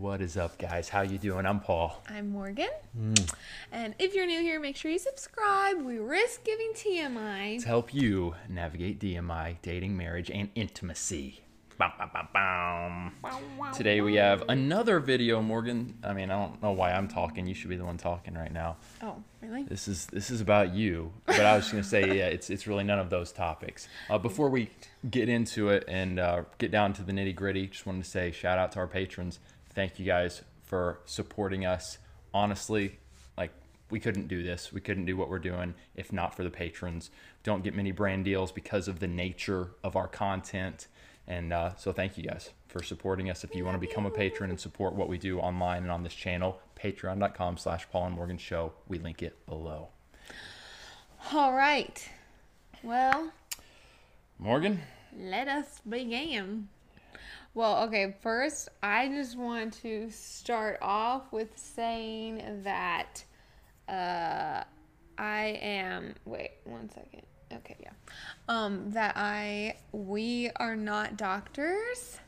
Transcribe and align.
What 0.00 0.22
is 0.22 0.38
up, 0.38 0.56
guys? 0.56 0.88
How 0.88 1.02
you 1.02 1.18
doing? 1.18 1.44
I'm 1.44 1.60
Paul. 1.60 2.02
I'm 2.08 2.30
Morgan. 2.30 2.70
And 3.70 3.94
if 3.98 4.14
you're 4.14 4.24
new 4.24 4.40
here, 4.40 4.58
make 4.58 4.74
sure 4.74 4.90
you 4.90 4.98
subscribe. 4.98 5.76
We 5.82 5.98
risk 5.98 6.42
giving 6.42 6.72
TMI. 6.72 7.60
To 7.60 7.68
help 7.68 7.92
you 7.92 8.34
navigate 8.48 8.98
DMI, 8.98 9.56
dating, 9.60 9.94
marriage, 9.98 10.30
and 10.30 10.48
intimacy. 10.54 11.42
Bum, 11.76 11.92
bum, 11.98 12.28
bum. 12.32 13.72
Today 13.74 14.00
we 14.00 14.14
have 14.14 14.42
another 14.48 15.00
video, 15.00 15.42
Morgan. 15.42 15.98
I 16.02 16.14
mean, 16.14 16.30
I 16.30 16.46
don't 16.46 16.62
know 16.62 16.72
why 16.72 16.92
I'm 16.92 17.06
talking. 17.06 17.46
You 17.46 17.52
should 17.52 17.68
be 17.68 17.76
the 17.76 17.84
one 17.84 17.98
talking 17.98 18.32
right 18.32 18.52
now. 18.52 18.78
Oh, 19.02 19.16
really? 19.42 19.64
This 19.64 19.86
is 19.86 20.06
this 20.06 20.30
is 20.30 20.40
about 20.40 20.72
you. 20.72 21.12
But 21.26 21.40
I 21.40 21.56
was 21.56 21.64
just 21.64 21.72
gonna 21.72 21.84
say, 21.84 22.16
yeah, 22.16 22.28
it's 22.28 22.48
it's 22.48 22.66
really 22.66 22.84
none 22.84 22.98
of 22.98 23.10
those 23.10 23.32
topics. 23.32 23.86
Uh, 24.08 24.16
before 24.16 24.48
we 24.48 24.70
get 25.10 25.28
into 25.28 25.68
it 25.68 25.84
and 25.88 26.18
uh, 26.18 26.44
get 26.56 26.70
down 26.70 26.94
to 26.94 27.02
the 27.02 27.12
nitty 27.12 27.34
gritty, 27.34 27.66
just 27.66 27.84
wanted 27.84 28.04
to 28.04 28.10
say 28.10 28.30
shout 28.30 28.58
out 28.58 28.72
to 28.72 28.78
our 28.78 28.86
patrons. 28.86 29.40
Thank 29.74 29.98
you 29.98 30.06
guys 30.06 30.42
for 30.62 31.00
supporting 31.04 31.64
us. 31.64 31.98
Honestly, 32.32 32.98
like 33.36 33.52
we 33.90 34.00
couldn't 34.00 34.28
do 34.28 34.42
this. 34.42 34.72
We 34.72 34.80
couldn't 34.80 35.04
do 35.04 35.16
what 35.16 35.28
we're 35.28 35.38
doing 35.38 35.74
if 35.94 36.12
not 36.12 36.34
for 36.34 36.42
the 36.42 36.50
patrons. 36.50 37.10
Don't 37.42 37.62
get 37.64 37.74
many 37.74 37.92
brand 37.92 38.24
deals 38.24 38.52
because 38.52 38.88
of 38.88 39.00
the 39.00 39.08
nature 39.08 39.72
of 39.82 39.96
our 39.96 40.08
content. 40.08 40.88
And 41.26 41.52
uh, 41.52 41.76
so 41.76 41.92
thank 41.92 42.18
you 42.18 42.24
guys 42.24 42.50
for 42.68 42.82
supporting 42.82 43.30
us. 43.30 43.44
If 43.44 43.54
you 43.54 43.64
want 43.64 43.80
to 43.80 43.86
become 43.86 44.06
a 44.06 44.10
patron 44.10 44.50
and 44.50 44.58
support 44.58 44.94
what 44.94 45.08
we 45.08 45.18
do 45.18 45.38
online 45.38 45.82
and 45.82 45.90
on 45.90 46.02
this 46.02 46.14
channel, 46.14 46.60
patreon.com 46.78 47.56
slash 47.56 47.88
Paul 47.90 48.06
and 48.06 48.14
Morgan 48.14 48.38
Show. 48.38 48.72
We 48.88 48.98
link 48.98 49.22
it 49.22 49.46
below. 49.46 49.88
All 51.32 51.52
right. 51.52 52.08
Well, 52.82 53.32
Morgan? 54.38 54.80
let 55.16 55.48
us 55.48 55.80
begin. 55.88 56.68
Well, 57.52 57.82
okay, 57.84 58.14
first, 58.20 58.68
I 58.80 59.08
just 59.08 59.36
want 59.36 59.72
to 59.82 60.08
start 60.10 60.78
off 60.80 61.32
with 61.32 61.58
saying 61.58 62.62
that 62.62 63.24
uh, 63.88 64.62
I 65.18 65.58
am. 65.60 66.14
Wait, 66.24 66.52
one 66.64 66.88
second. 66.90 67.22
Okay, 67.52 67.76
yeah. 67.80 67.90
Um, 68.48 68.92
that 68.92 69.14
I. 69.16 69.78
We 69.90 70.50
are 70.56 70.76
not 70.76 71.16
doctors. 71.16 72.20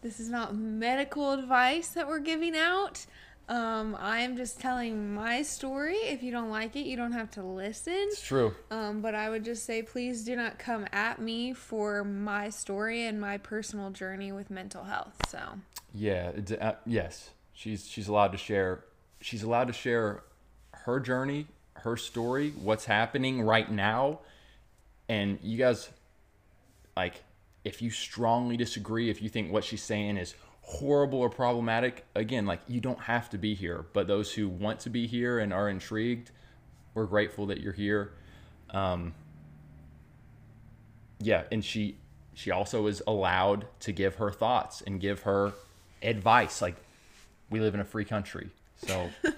This 0.00 0.18
is 0.18 0.30
not 0.30 0.56
medical 0.56 1.32
advice 1.32 1.88
that 1.88 2.08
we're 2.08 2.20
giving 2.20 2.56
out. 2.56 3.04
Um, 3.50 3.96
I 3.98 4.20
am 4.20 4.36
just 4.36 4.60
telling 4.60 5.12
my 5.12 5.42
story. 5.42 5.96
If 5.96 6.22
you 6.22 6.30
don't 6.30 6.50
like 6.50 6.76
it, 6.76 6.86
you 6.86 6.96
don't 6.96 7.10
have 7.10 7.32
to 7.32 7.42
listen. 7.42 7.92
It's 7.96 8.22
true. 8.22 8.54
Um, 8.70 9.00
but 9.00 9.16
I 9.16 9.28
would 9.28 9.44
just 9.44 9.66
say, 9.66 9.82
please 9.82 10.24
do 10.24 10.36
not 10.36 10.60
come 10.60 10.86
at 10.92 11.20
me 11.20 11.52
for 11.52 12.04
my 12.04 12.48
story 12.50 13.06
and 13.06 13.20
my 13.20 13.38
personal 13.38 13.90
journey 13.90 14.30
with 14.30 14.50
mental 14.50 14.84
health. 14.84 15.14
So, 15.28 15.40
Yeah, 15.92 16.28
it's, 16.28 16.52
uh, 16.52 16.76
yes. 16.86 17.30
She's 17.52 17.88
she's 17.88 18.06
allowed 18.06 18.32
to 18.32 18.38
share 18.38 18.84
she's 19.20 19.42
allowed 19.42 19.66
to 19.66 19.72
share 19.72 20.22
her 20.72 21.00
journey, 21.00 21.46
her 21.74 21.96
story, 21.96 22.50
what's 22.62 22.84
happening 22.84 23.42
right 23.42 23.70
now. 23.70 24.20
And 25.08 25.40
you 25.42 25.58
guys 25.58 25.90
like 26.96 27.24
if 27.64 27.82
you 27.82 27.90
strongly 27.90 28.56
disagree, 28.56 29.10
if 29.10 29.20
you 29.20 29.28
think 29.28 29.52
what 29.52 29.64
she's 29.64 29.82
saying 29.82 30.18
is 30.18 30.34
horrible 30.70 31.18
or 31.18 31.28
problematic, 31.28 32.04
again, 32.14 32.46
like 32.46 32.60
you 32.68 32.80
don't 32.80 33.00
have 33.00 33.28
to 33.30 33.38
be 33.38 33.54
here. 33.54 33.84
But 33.92 34.06
those 34.06 34.32
who 34.32 34.48
want 34.48 34.80
to 34.80 34.90
be 34.90 35.06
here 35.06 35.40
and 35.40 35.52
are 35.52 35.68
intrigued, 35.68 36.30
we're 36.94 37.06
grateful 37.06 37.46
that 37.46 37.60
you're 37.60 37.72
here. 37.72 38.12
Um, 38.70 39.14
yeah, 41.18 41.42
and 41.50 41.64
she 41.64 41.96
she 42.34 42.50
also 42.52 42.86
is 42.86 43.02
allowed 43.06 43.66
to 43.80 43.92
give 43.92 44.14
her 44.16 44.30
thoughts 44.30 44.80
and 44.86 45.00
give 45.00 45.22
her 45.22 45.52
advice. 46.02 46.62
Like 46.62 46.76
we 47.50 47.60
live 47.60 47.74
in 47.74 47.80
a 47.80 47.84
free 47.84 48.04
country, 48.04 48.50
so 48.76 49.10
if 49.24 49.34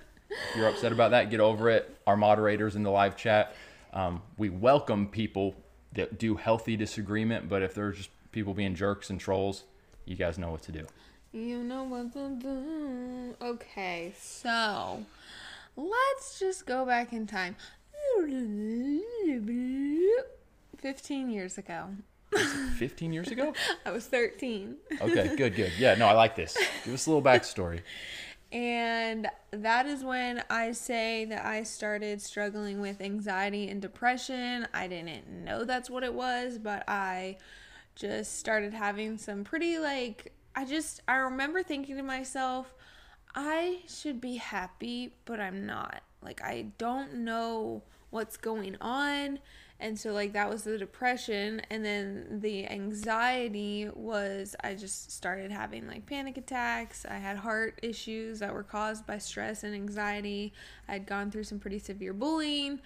you're 0.54 0.68
upset 0.68 0.92
about 0.92 1.12
that, 1.12 1.30
get 1.30 1.40
over 1.40 1.70
it. 1.70 1.96
Our 2.06 2.16
moderators 2.16 2.76
in 2.76 2.82
the 2.82 2.90
live 2.90 3.16
chat, 3.16 3.54
um, 3.94 4.20
we 4.36 4.50
welcome 4.50 5.08
people 5.08 5.54
that 5.94 6.18
do 6.18 6.36
healthy 6.36 6.76
disagreement. 6.76 7.48
But 7.48 7.62
if 7.62 7.74
there's 7.74 7.96
just 7.96 8.10
people 8.32 8.52
being 8.52 8.74
jerks 8.74 9.08
and 9.08 9.18
trolls, 9.18 9.64
you 10.04 10.14
guys 10.14 10.38
know 10.38 10.50
what 10.50 10.62
to 10.64 10.72
do. 10.72 10.86
You 11.32 11.62
know 11.62 11.84
what 11.84 12.12
to 12.12 12.30
do. 12.38 13.34
Okay, 13.40 14.12
so 14.18 15.04
let's 15.76 16.38
just 16.38 16.66
go 16.66 16.84
back 16.84 17.12
in 17.12 17.26
time. 17.26 17.56
15 20.78 21.30
years 21.30 21.58
ago. 21.58 21.88
15 22.76 23.12
years 23.12 23.28
ago? 23.28 23.52
I 23.86 23.90
was 23.90 24.06
13. 24.06 24.76
Okay, 25.00 25.36
good, 25.36 25.54
good. 25.54 25.72
Yeah, 25.78 25.94
no, 25.94 26.06
I 26.06 26.12
like 26.12 26.36
this. 26.36 26.56
Give 26.84 26.94
us 26.94 27.06
a 27.06 27.10
little 27.10 27.22
backstory. 27.22 27.80
And 28.50 29.28
that 29.50 29.86
is 29.86 30.04
when 30.04 30.42
I 30.50 30.72
say 30.72 31.24
that 31.26 31.44
I 31.44 31.62
started 31.62 32.20
struggling 32.20 32.80
with 32.80 33.00
anxiety 33.00 33.68
and 33.68 33.80
depression. 33.80 34.68
I 34.74 34.88
didn't 34.88 35.26
know 35.44 35.64
that's 35.64 35.88
what 35.88 36.04
it 36.04 36.12
was, 36.12 36.58
but 36.58 36.84
I 36.86 37.38
just 37.94 38.38
started 38.38 38.74
having 38.74 39.16
some 39.16 39.44
pretty, 39.44 39.78
like, 39.78 40.32
I 40.54 40.64
just, 40.64 41.00
I 41.08 41.16
remember 41.16 41.62
thinking 41.62 41.96
to 41.96 42.02
myself, 42.02 42.74
I 43.34 43.80
should 43.88 44.20
be 44.20 44.36
happy, 44.36 45.14
but 45.24 45.40
I'm 45.40 45.64
not. 45.66 46.02
Like, 46.22 46.42
I 46.42 46.66
don't 46.78 47.14
know 47.14 47.82
what's 48.10 48.36
going 48.36 48.76
on. 48.80 49.38
And 49.80 49.98
so, 49.98 50.12
like, 50.12 50.34
that 50.34 50.48
was 50.48 50.62
the 50.62 50.78
depression. 50.78 51.62
And 51.70 51.84
then 51.84 52.38
the 52.40 52.66
anxiety 52.68 53.88
was 53.92 54.54
I 54.62 54.74
just 54.74 55.10
started 55.10 55.50
having 55.50 55.88
like 55.88 56.06
panic 56.06 56.36
attacks. 56.36 57.04
I 57.04 57.14
had 57.14 57.38
heart 57.38 57.80
issues 57.82 58.38
that 58.38 58.54
were 58.54 58.62
caused 58.62 59.06
by 59.06 59.18
stress 59.18 59.64
and 59.64 59.74
anxiety. 59.74 60.52
I 60.88 60.92
had 60.92 61.06
gone 61.06 61.30
through 61.30 61.44
some 61.44 61.58
pretty 61.58 61.80
severe 61.80 62.12
bullying. 62.12 62.80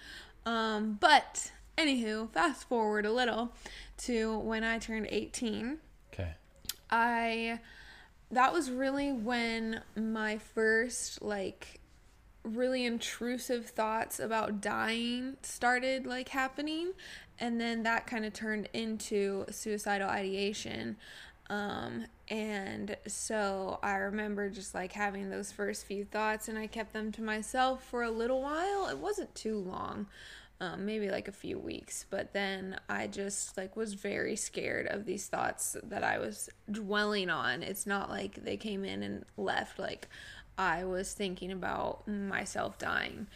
Um, 0.45 0.97
but, 0.99 1.51
anywho, 1.77 2.31
fast 2.31 2.67
forward 2.67 3.05
a 3.05 3.11
little 3.11 3.53
to 3.97 4.39
when 4.39 4.63
I 4.63 4.79
turned 4.79 5.07
18. 5.11 5.79
I 6.89 7.59
that 8.31 8.51
was 8.51 8.69
really 8.69 9.11
when 9.11 9.81
my 9.95 10.37
first 10.37 11.21
like 11.21 11.79
really 12.43 12.85
intrusive 12.85 13.67
thoughts 13.67 14.19
about 14.19 14.61
dying 14.61 15.37
started 15.41 16.05
like 16.05 16.29
happening. 16.29 16.91
And 17.39 17.59
then 17.61 17.83
that 17.83 18.07
kind 18.07 18.25
of 18.25 18.33
turned 18.33 18.69
into 18.73 19.45
suicidal 19.49 20.09
ideation. 20.09 20.97
Um 21.49 22.05
and 22.29 22.97
so 23.07 23.79
i 23.81 23.95
remember 23.95 24.49
just 24.49 24.75
like 24.75 24.91
having 24.91 25.29
those 25.29 25.49
first 25.49 25.85
few 25.85 26.03
thoughts 26.03 26.49
and 26.49 26.57
i 26.57 26.67
kept 26.67 26.91
them 26.91 27.09
to 27.09 27.21
myself 27.21 27.81
for 27.85 28.03
a 28.03 28.11
little 28.11 28.41
while. 28.41 28.89
It 28.89 28.97
wasn't 28.97 29.33
too 29.33 29.57
long 29.57 30.07
um, 30.59 30.85
maybe 30.85 31.09
like 31.09 31.27
a 31.27 31.31
few 31.31 31.57
weeks 31.57 32.05
but 32.09 32.33
then 32.33 32.79
i 32.89 33.07
just 33.07 33.57
like 33.57 33.75
was 33.75 33.93
very 33.93 34.35
scared 34.35 34.87
of 34.87 35.05
these 35.05 35.27
thoughts 35.27 35.77
that 35.83 36.03
i 36.03 36.17
was 36.17 36.49
dwelling 36.71 37.29
on 37.29 37.61
it's 37.63 37.85
not 37.85 38.09
like 38.09 38.43
they 38.43 38.57
came 38.57 38.83
in 38.83 39.03
and 39.03 39.25
left 39.37 39.77
like 39.77 40.07
i 40.57 40.83
was 40.83 41.13
thinking 41.13 41.51
about 41.51 42.07
myself 42.07 42.77
dying 42.77 43.27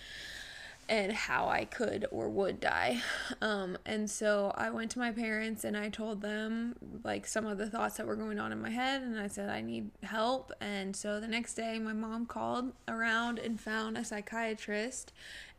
and 0.92 1.14
how 1.14 1.48
I 1.48 1.64
could 1.64 2.06
or 2.12 2.28
would 2.30 2.59
die. 2.59 3.02
Um, 3.42 3.78
and 3.86 4.09
so 4.09 4.53
I 4.56 4.70
went 4.72 4.92
to 4.92 5.00
my 5.00 5.12
parents 5.12 5.64
and 5.64 5.76
I 5.78 5.88
told 5.88 6.22
them 6.22 6.76
like 7.03 7.26
some 7.26 7.48
of 7.48 7.58
the 7.58 7.70
thoughts 7.70 7.96
that 7.96 8.06
were 8.06 8.18
going 8.18 8.40
on 8.40 8.52
in 8.52 8.62
my 8.62 8.70
head 8.70 9.02
and 9.02 9.18
I 9.18 9.28
said 9.28 9.50
I 9.50 9.62
need 9.62 9.90
help. 10.03 10.52
And 10.59 10.94
so 10.94 11.22
the 11.22 11.30
next 11.30 11.53
day 11.53 11.80
my 11.80 11.94
mom 11.94 12.26
called 12.26 12.74
around 12.90 13.40
and 13.40 13.59
found 13.59 13.98
a 13.98 14.03
psychiatrist 14.03 15.14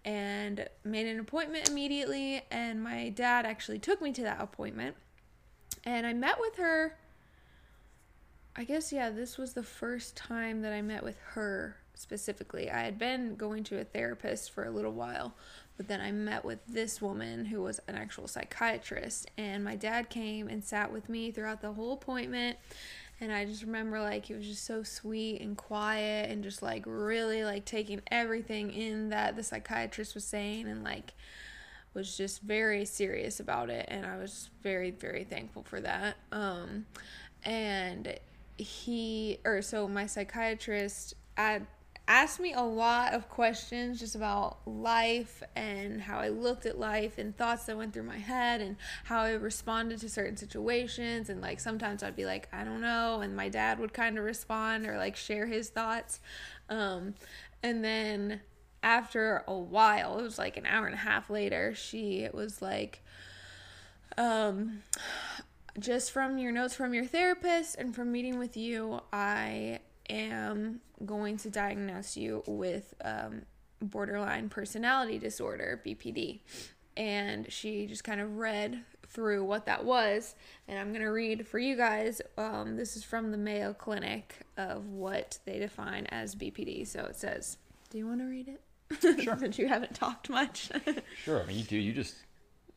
and 0.05 0.69
made 0.85 1.07
an 1.07 1.21
appointment 1.21 1.69
immediately 1.69 2.43
and 2.51 2.83
my 2.83 3.09
dad 3.11 3.47
actually 3.47 3.79
took 3.79 4.03
me 4.03 4.13
to 4.13 4.23
that 4.23 4.41
appointment. 4.41 4.97
And 5.85 6.07
I 6.07 6.13
met 6.13 6.41
with 6.41 6.57
her 6.57 6.97
I 8.55 8.65
guess 8.65 8.93
yeah, 8.93 9.09
this 9.09 9.38
was 9.38 9.55
the 9.55 9.62
first 9.62 10.15
time 10.15 10.61
that 10.61 10.75
I 10.75 10.82
met 10.82 11.03
with 11.03 11.19
her 11.31 11.76
specifically. 11.94 12.71
I 12.71 12.82
had 12.82 12.99
been 12.99 13.35
going 13.35 13.65
to 13.65 13.81
a 13.81 13.85
therapist 13.85 14.50
for 14.50 14.65
a 14.65 14.71
little 14.71 14.93
while, 14.93 15.35
but 15.79 15.88
then 15.88 16.03
I 16.03 16.12
met 16.12 16.44
with 16.44 16.59
this 16.67 17.00
woman 17.00 17.47
who 17.47 17.62
was 17.62 17.81
an 17.88 17.94
actual 17.94 18.29
psychiatrist 18.29 19.31
and 19.38 19.65
my 19.65 19.75
dad 19.75 20.11
came 20.11 20.49
and 20.49 20.62
sat 20.62 20.93
with 20.93 21.09
me 21.09 21.31
throughout 21.31 21.62
the 21.62 21.73
whole 21.73 21.94
appointment. 21.94 22.59
And 23.23 23.33
I 23.33 23.45
just 23.45 23.63
remember 23.63 24.01
like 24.01 24.27
he 24.27 24.35
was 24.35 24.45
just 24.45 24.65
so 24.65 24.83
sweet 24.83 25.43
and 25.43 25.57
quiet 25.57 26.29
and 26.29 26.43
just 26.43 26.61
like 26.61 26.83
really 26.87 27.45
like 27.45 27.65
taking 27.65 28.03
everything 28.11 28.73
in 28.73 29.11
that 29.11 29.37
the 29.37 29.45
psychiatrist 29.45 30.15
was 30.17 30.25
saying 30.25 30.67
and 30.67 30.83
like 30.83 31.15
was 31.95 32.17
just 32.17 32.43
very 32.43 32.85
serious 32.85 33.39
about 33.39 33.71
it 33.71 33.87
and 33.87 34.05
I 34.05 34.17
was 34.17 34.51
very 34.65 34.91
very 34.91 35.23
thankful 35.23 35.63
for 35.63 35.81
that. 35.83 36.17
Um 36.33 36.87
and 37.45 38.19
he 38.59 39.39
or 39.45 39.63
so 39.63 39.87
my 39.87 40.07
psychiatrist 40.07 41.15
at 41.37 41.63
asked 42.12 42.41
me 42.41 42.53
a 42.53 42.62
lot 42.62 43.14
of 43.14 43.29
questions 43.29 44.00
just 44.00 44.14
about 44.14 44.59
life 44.67 45.43
and 45.55 46.00
how 46.00 46.19
I 46.19 46.29
looked 46.29 46.67
at 46.67 46.79
life 46.79 47.19
and 47.19 47.37
thoughts 47.37 47.64
that 47.67 47.76
went 47.76 47.93
through 47.93 48.03
my 48.05 48.19
head 48.19 48.61
and 48.61 48.76
how 49.05 49.23
I 49.23 49.32
responded 49.32 50.00
to 50.00 50.09
certain 50.09 50.37
situations. 50.37 51.29
And 51.29 51.41
like 51.41 51.61
sometimes 51.61 52.03
I'd 52.03 52.17
be 52.17 52.25
like, 52.25 52.49
I 52.53 52.64
don't 52.64 52.81
know. 52.81 53.20
And 53.20 53.37
my 53.37 53.49
dad 53.49 53.79
would 53.79 53.93
kind 53.93 54.19
of 54.19 54.25
respond 54.25 54.87
or 54.87 54.97
like 54.97 55.17
share 55.17 55.47
his 55.47 55.69
thoughts. 55.69 56.20
Um, 56.69 57.14
and 57.62 57.85
then 57.85 58.41
after 58.82 59.44
a 59.47 59.56
while, 59.56 60.19
it 60.19 60.23
was 60.23 60.38
like 60.38 60.56
an 60.56 60.67
hour 60.67 60.87
and 60.87 60.94
a 60.94 60.99
half 60.99 61.31
later, 61.31 61.75
she 61.75 62.29
was 62.32 62.61
like, 62.61 63.03
um, 64.19 64.82
just 65.79 66.11
from 66.11 66.37
your 66.38 66.53
notes 66.53 66.75
from 66.75 66.93
your 66.93 67.06
therapist 67.06 67.76
and 67.76 67.94
from 67.94 68.12
meeting 68.12 68.38
with 68.38 68.56
you, 68.56 69.00
I 69.12 69.81
am 70.12 70.81
going 71.05 71.37
to 71.38 71.50
diagnose 71.50 72.17
you 72.17 72.43
with 72.47 72.94
um, 73.05 73.43
borderline 73.81 74.49
personality 74.49 75.19
disorder, 75.19 75.81
BPD. 75.85 76.41
And 76.97 77.50
she 77.50 77.87
just 77.87 78.05
kind 78.05 78.20
of 78.20 78.37
read 78.37 78.85
through 79.06 79.44
what 79.44 79.67
that 79.67 79.85
was. 79.85 80.35
And 80.69 80.79
I'm 80.79 80.91
going 80.91 81.03
to 81.03 81.11
read 81.11 81.47
for 81.47 81.59
you 81.59 81.76
guys. 81.76 82.20
Um, 82.37 82.76
this 82.76 82.97
is 82.97 83.05
from 83.05 83.31
the 83.31 83.38
Mayo 83.38 83.73
Clinic 83.73 84.41
of 84.56 84.88
what 84.88 85.38
they 85.44 85.59
define 85.59 86.06
as 86.06 86.35
BPD. 86.35 86.87
So 86.87 87.00
it 87.05 87.17
says, 87.17 87.56
Do 87.91 87.99
you 87.99 88.06
want 88.06 88.20
to 88.20 88.26
read 88.26 88.49
it? 88.49 88.61
Sure. 89.23 89.37
Since 89.38 89.59
you 89.59 89.69
haven't 89.69 89.94
talked 89.94 90.29
much. 90.29 90.70
Sure. 91.25 91.43
I 91.43 91.47
mean, 91.47 91.59
you 91.59 91.64
do. 91.64 91.76
You 91.76 91.93
just 91.93 92.14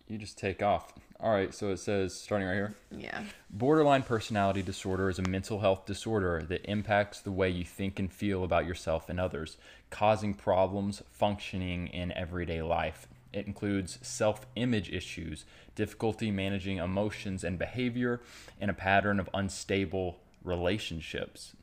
you 0.07 0.18
just 0.18 0.38
take 0.38 0.62
off. 0.62 0.94
All 1.19 1.31
right. 1.31 1.54
So 1.54 1.69
it 1.72 1.78
says 1.78 2.13
starting 2.13 2.48
right 2.48 2.54
here. 2.56 2.75
yeah. 2.92 3.24
Borderline 3.50 4.04
personality 4.04 4.62
disorder 4.62 5.10
is 5.10 5.18
a 5.18 5.24
mental 5.24 5.60
health 5.60 5.86
disorder 5.86 6.44
that 6.50 6.69
impacts 6.69 7.22
the 7.22 7.31
way 7.31 7.50
you 7.50 7.63
think 7.63 8.00
and 8.00 8.12
feel 8.12 8.44
about 8.44 8.66
yourself 8.66 9.10
and 9.10 9.19
others, 9.19 9.57
causing 9.90 10.34
problems 10.34 11.02
functioning 11.12 11.88
in 11.88 12.12
everyday 12.12 12.62
life. 12.62 13.07
It 13.34 13.48
includes 13.48 13.98
self 14.02 14.46
image 14.56 14.90
issues, 14.92 15.46
difficulty 15.74 16.31
managing 16.31 16.78
emotions 16.78 17.44
and 17.44 17.58
behavior, 17.58 18.22
and 18.62 18.69
a 18.69 18.74
pattern 18.74 19.19
of 19.19 19.30
unstable 19.34 20.19
relationships. 20.44 21.56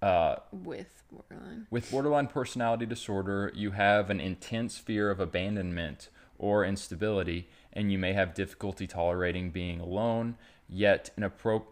Uh, 0.00 0.36
With 0.50 1.04
borderline. 1.12 1.66
with 1.70 1.90
borderline 1.90 2.26
personality 2.26 2.86
disorder, 2.86 3.52
you 3.54 3.70
have 3.70 4.10
an 4.10 4.20
intense 4.20 4.76
fear 4.78 5.10
of 5.10 5.20
abandonment 5.20 6.08
or 6.42 6.64
instability, 6.64 7.48
and 7.72 7.90
you 7.90 7.98
may 7.98 8.12
have 8.12 8.34
difficulty 8.34 8.86
tolerating 8.86 9.50
being 9.50 9.80
alone, 9.80 10.36
yet, 10.68 11.10
inappro- 11.18 11.64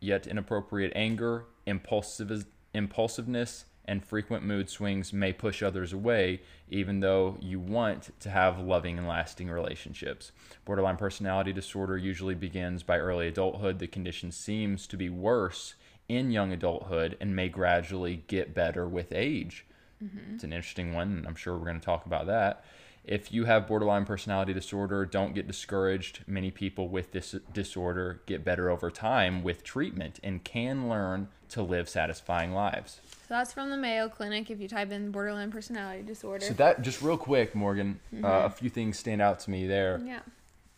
yet 0.00 0.26
inappropriate 0.26 0.92
anger, 0.94 1.44
impulsive- 1.64 2.46
impulsiveness, 2.74 3.64
and 3.88 4.04
frequent 4.04 4.42
mood 4.42 4.68
swings 4.68 5.12
may 5.12 5.32
push 5.32 5.62
others 5.62 5.92
away, 5.92 6.40
even 6.68 6.98
though 6.98 7.38
you 7.40 7.60
want 7.60 8.10
to 8.18 8.28
have 8.28 8.58
loving 8.58 8.98
and 8.98 9.06
lasting 9.06 9.48
relationships. 9.48 10.32
Borderline 10.64 10.96
personality 10.96 11.52
disorder 11.52 11.96
usually 11.96 12.34
begins 12.34 12.82
by 12.82 12.98
early 12.98 13.28
adulthood. 13.28 13.78
The 13.78 13.86
condition 13.86 14.32
seems 14.32 14.88
to 14.88 14.96
be 14.96 15.08
worse 15.08 15.76
in 16.08 16.32
young 16.32 16.52
adulthood 16.52 17.16
and 17.20 17.36
may 17.36 17.48
gradually 17.48 18.24
get 18.26 18.54
better 18.54 18.88
with 18.88 19.12
age. 19.12 19.64
Mm-hmm. 20.02 20.34
It's 20.34 20.44
an 20.44 20.52
interesting 20.52 20.92
one, 20.92 21.18
and 21.18 21.26
I'm 21.26 21.36
sure 21.36 21.56
we're 21.56 21.64
going 21.64 21.80
to 21.80 21.86
talk 21.86 22.06
about 22.06 22.26
that. 22.26 22.64
If 23.06 23.32
you 23.32 23.44
have 23.44 23.68
borderline 23.68 24.04
personality 24.04 24.52
disorder, 24.52 25.06
don't 25.06 25.32
get 25.32 25.46
discouraged. 25.46 26.24
Many 26.26 26.50
people 26.50 26.88
with 26.88 27.12
this 27.12 27.36
disorder 27.52 28.20
get 28.26 28.44
better 28.44 28.68
over 28.68 28.90
time 28.90 29.44
with 29.44 29.62
treatment 29.62 30.18
and 30.24 30.42
can 30.42 30.88
learn 30.88 31.28
to 31.50 31.62
live 31.62 31.88
satisfying 31.88 32.52
lives. 32.52 33.00
So 33.28 33.34
that's 33.34 33.52
from 33.52 33.70
the 33.70 33.76
Mayo 33.76 34.08
Clinic 34.08 34.50
if 34.50 34.60
you 34.60 34.66
type 34.66 34.90
in 34.90 35.12
borderline 35.12 35.52
personality 35.52 36.02
disorder. 36.02 36.44
So 36.44 36.54
that 36.54 36.82
just 36.82 37.00
real 37.00 37.16
quick, 37.16 37.54
Morgan, 37.54 38.00
uh, 38.24 38.42
a 38.44 38.50
few 38.50 38.70
things 38.70 38.98
stand 38.98 39.22
out 39.22 39.38
to 39.40 39.50
me 39.50 39.68
there. 39.68 40.00
yeah. 40.04 40.20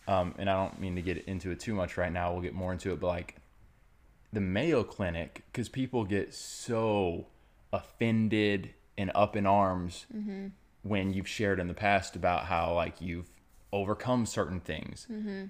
um, 0.07 0.35
and 0.39 0.51
I 0.51 0.55
don't 0.55 0.79
mean 0.79 0.97
to 0.97 1.03
get 1.03 1.25
into 1.25 1.51
it 1.51 1.61
too 1.61 1.75
much 1.75 1.97
right 1.97 2.13
now. 2.13 2.33
We'll 2.33 2.43
get 2.43 2.55
more 2.55 2.73
into 2.73 2.93
it, 2.93 3.01
but 3.01 3.07
like 3.07 3.37
the 4.35 4.41
Mayo 4.41 4.85
Clinic, 4.85 5.45
because 5.51 5.71
people 5.71 6.05
get 6.05 6.35
so 6.35 7.27
offended 7.73 8.71
and 8.99 9.11
up 9.15 9.35
in 9.37 9.47
arms 9.47 10.07
when 10.89 11.13
you've 11.13 11.29
shared 11.29 11.61
in 11.61 11.69
the 11.69 11.75
past 11.75 12.17
about 12.17 12.45
how 12.45 12.75
like 12.75 13.01
you've 13.01 13.31
overcome 13.73 14.27
certain 14.27 14.61
things, 14.61 15.07
mm-hmm. 15.11 15.45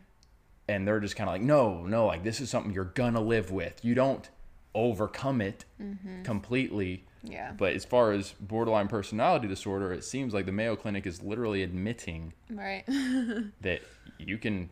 and 0.69 0.87
they're 0.87 1.01
just 1.01 1.17
kind 1.17 1.29
of 1.29 1.35
like, 1.35 1.43
no, 1.43 1.85
no, 1.85 2.07
like 2.07 2.25
this 2.25 2.41
is 2.41 2.51
something 2.51 2.73
you're 2.73 2.85
gonna 2.85 3.21
live 3.21 3.51
with. 3.51 3.85
You 3.85 3.95
don't 3.95 4.29
overcome 4.75 5.41
it 5.41 5.65
mm-hmm. 5.81 6.23
completely. 6.23 7.05
Yeah. 7.23 7.53
But 7.57 7.75
as 7.75 7.85
far 7.85 8.13
as 8.13 8.33
borderline 8.41 8.87
personality 8.87 9.49
disorder, 9.49 9.93
it 9.93 10.05
seems 10.05 10.33
like 10.33 10.47
the 10.47 10.53
Mayo 10.53 10.77
Clinic 10.77 11.07
is 11.07 11.23
literally 11.23 11.63
admitting 11.63 12.33
Right. 12.49 12.85
that 13.61 13.81
you 14.19 14.39
can 14.39 14.71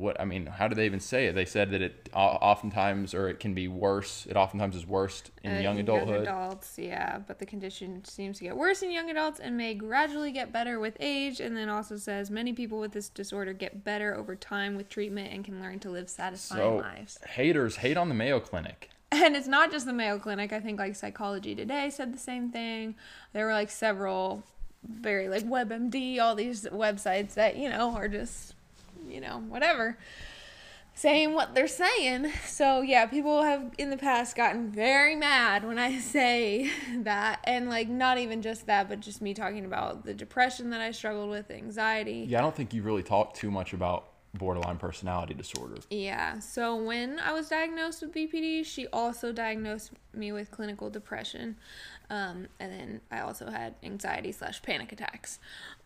what 0.00 0.20
i 0.20 0.24
mean 0.24 0.46
how 0.46 0.66
do 0.66 0.74
they 0.74 0.86
even 0.86 0.98
say 1.00 1.26
it 1.26 1.34
they 1.34 1.44
said 1.44 1.70
that 1.70 1.82
it 1.82 2.08
oftentimes 2.14 3.14
or 3.14 3.28
it 3.28 3.38
can 3.38 3.54
be 3.54 3.68
worse 3.68 4.26
it 4.28 4.36
oftentimes 4.36 4.74
is 4.74 4.86
worse 4.86 5.22
in 5.42 5.56
Uh, 5.56 5.60
young 5.60 5.78
adulthood 5.78 6.24
Young 6.24 6.36
adults, 6.36 6.78
yeah, 6.78 7.18
but 7.26 7.38
the 7.38 7.46
condition 7.46 8.04
seems 8.04 8.38
to 8.38 8.44
get 8.44 8.56
worse 8.56 8.82
in 8.82 8.90
young 8.90 9.10
adults 9.10 9.40
and 9.40 9.56
may 9.56 9.74
gradually 9.74 10.32
get 10.32 10.52
better 10.52 10.78
with 10.78 10.96
age. 11.00 11.40
And 11.40 11.56
then 11.56 11.68
also 11.68 11.96
says 11.96 12.30
many 12.30 12.52
people 12.52 12.78
with 12.78 12.92
this 12.92 13.08
disorder 13.08 13.52
get 13.52 13.84
better 13.84 14.14
over 14.14 14.34
time 14.36 14.76
with 14.76 14.88
treatment 14.88 15.32
and 15.32 15.44
can 15.44 15.60
learn 15.60 15.78
to 15.80 15.90
live 15.90 16.08
satisfying 16.08 16.62
so 16.62 16.76
lives. 16.76 17.18
haters 17.28 17.76
hate 17.76 17.96
on 17.96 18.08
the 18.08 18.14
mayo 18.14 18.40
clinic 18.40 18.90
And 19.12 19.34
it's 19.34 19.48
not 19.48 19.72
just 19.72 19.86
the 19.86 19.92
Mayo 19.92 20.18
Clinic. 20.20 20.52
I 20.52 20.60
think 20.60 20.78
like 20.78 20.94
Psychology 20.94 21.54
Today 21.56 21.90
said 21.90 22.14
the 22.14 22.18
same 22.18 22.50
thing. 22.52 22.94
There 23.32 23.44
were 23.46 23.52
like 23.52 23.70
several 23.70 24.44
very 24.84 25.28
like 25.28 25.44
WebMD, 25.44 26.20
all 26.20 26.34
these 26.36 26.64
websites 26.66 27.34
that, 27.34 27.56
you 27.56 27.68
know, 27.68 27.94
are 27.96 28.08
just, 28.08 28.54
you 29.10 29.20
know, 29.20 29.38
whatever. 29.48 29.98
Saying 30.94 31.32
what 31.34 31.54
they're 31.54 31.66
saying. 31.68 32.30
So 32.46 32.82
yeah, 32.82 33.06
people 33.06 33.42
have 33.42 33.72
in 33.78 33.88
the 33.88 33.96
past 33.96 34.36
gotten 34.36 34.70
very 34.70 35.16
mad 35.16 35.64
when 35.66 35.78
I 35.78 35.98
say 36.16 36.70
that. 36.98 37.40
And 37.44 37.70
like 37.70 37.88
not 37.88 38.18
even 38.18 38.42
just 38.42 38.66
that, 38.66 38.88
but 38.88 39.00
just 39.00 39.22
me 39.22 39.32
talking 39.32 39.64
about 39.64 40.04
the 40.04 40.12
depression 40.12 40.70
that 40.70 40.80
I 40.80 40.90
struggled 40.90 41.30
with, 41.30 41.50
anxiety. 41.50 42.26
yeah 42.28 42.38
i 42.38 42.42
don't 42.42 42.54
think 42.54 42.74
you 42.74 42.82
really 42.82 43.02
talked 43.02 43.36
too 43.36 43.50
much 43.50 43.72
about 43.72 44.08
borderline 44.34 44.76
personality 44.76 45.34
disorder 45.34 45.76
Yeah. 45.90 46.38
So 46.38 46.76
when 46.76 47.18
I 47.18 47.32
was 47.32 47.48
diagnosed 47.48 48.02
with 48.02 48.12
BPD, 48.14 48.64
she 48.64 48.86
also 48.92 49.32
diagnosed 49.32 49.90
me 50.14 50.30
with 50.32 50.50
clinical 50.52 50.88
depression, 50.90 51.56
um, 52.10 52.46
and 52.60 52.72
then 52.72 53.00
I 53.10 53.20
also 53.20 53.50
had 53.50 53.74
anxiety 53.82 54.30
slash 54.32 54.62
panic 54.62 54.92
attacks. 54.92 55.38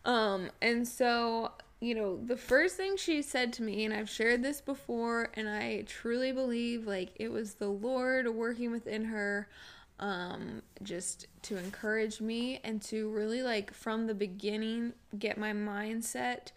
Um, 0.05 0.50
and 0.61 0.87
so 0.87 1.53
you 1.81 1.94
know, 1.94 2.19
the 2.25 2.37
first 2.37 2.76
thing 2.76 2.97
she 2.97 3.23
said 3.23 3.53
to 3.55 3.62
me, 3.62 3.85
and 3.85 3.93
I've 3.93 4.09
shared 4.09 4.43
this 4.43 4.61
before, 4.61 5.31
and 5.35 5.49
I 5.49 5.85
truly 5.87 6.32
believe 6.32 6.87
like 6.87 7.11
it 7.17 7.31
was 7.31 7.55
the 7.55 7.69
Lord 7.69 8.29
working 8.29 8.70
within 8.70 9.05
her 9.06 9.48
um 10.01 10.60
just 10.82 11.29
to 11.41 11.56
encourage 11.56 12.20
me 12.20 12.58
and 12.65 12.82
to 12.82 13.08
really 13.10 13.44
like 13.44 13.72
from 13.72 14.08
the 14.08 14.15
beginning 14.15 14.93
get 15.17 15.39
my 15.39 15.53
mindset 15.53 16.51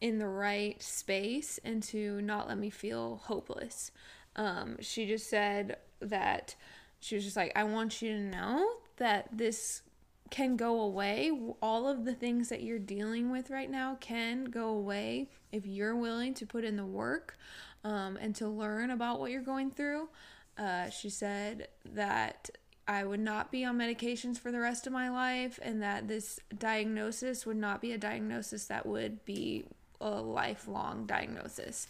in 0.00 0.18
the 0.18 0.26
right 0.26 0.82
space 0.82 1.58
and 1.64 1.82
to 1.82 2.20
not 2.22 2.48
let 2.48 2.58
me 2.58 2.70
feel 2.70 3.20
hopeless. 3.24 3.90
Um, 4.36 4.76
she 4.80 5.06
just 5.06 5.28
said 5.28 5.76
that 6.00 6.54
she 7.00 7.16
was 7.16 7.24
just 7.24 7.36
like, 7.36 7.52
I 7.56 7.64
want 7.64 8.00
you 8.00 8.12
to 8.12 8.20
know 8.20 8.68
that 8.96 9.28
this 9.36 9.82
can 10.30 10.56
go 10.56 10.80
away. 10.80 11.30
All 11.62 11.88
of 11.88 12.04
the 12.04 12.14
things 12.14 12.48
that 12.48 12.62
you're 12.62 12.78
dealing 12.78 13.30
with 13.30 13.50
right 13.50 13.70
now 13.70 13.96
can 14.00 14.44
go 14.44 14.68
away 14.68 15.28
if 15.52 15.66
you're 15.66 15.96
willing 15.96 16.34
to 16.34 16.46
put 16.46 16.64
in 16.64 16.76
the 16.76 16.84
work 16.84 17.36
um, 17.84 18.16
and 18.20 18.34
to 18.36 18.48
learn 18.48 18.90
about 18.90 19.20
what 19.20 19.30
you're 19.30 19.42
going 19.42 19.70
through. 19.70 20.08
Uh, 20.56 20.90
she 20.90 21.08
said 21.08 21.68
that 21.84 22.50
I 22.86 23.04
would 23.04 23.20
not 23.20 23.52
be 23.52 23.64
on 23.64 23.78
medications 23.78 24.38
for 24.38 24.50
the 24.50 24.60
rest 24.60 24.86
of 24.86 24.92
my 24.92 25.10
life 25.10 25.58
and 25.62 25.82
that 25.82 26.08
this 26.08 26.40
diagnosis 26.56 27.44
would 27.44 27.56
not 27.56 27.80
be 27.80 27.92
a 27.92 27.98
diagnosis 27.98 28.64
that 28.66 28.86
would 28.86 29.24
be 29.24 29.66
a 30.00 30.10
lifelong 30.10 31.06
diagnosis. 31.06 31.86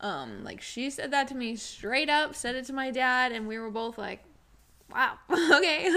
Um, 0.00 0.42
like 0.44 0.60
she 0.60 0.90
said 0.90 1.10
that 1.12 1.28
to 1.28 1.34
me 1.34 1.56
straight 1.56 2.08
up, 2.08 2.34
said 2.34 2.56
it 2.56 2.64
to 2.66 2.72
my 2.72 2.90
dad, 2.90 3.32
and 3.32 3.46
we 3.46 3.58
were 3.58 3.70
both 3.70 3.98
like, 3.98 4.24
wow, 4.92 5.18
okay. 5.56 5.90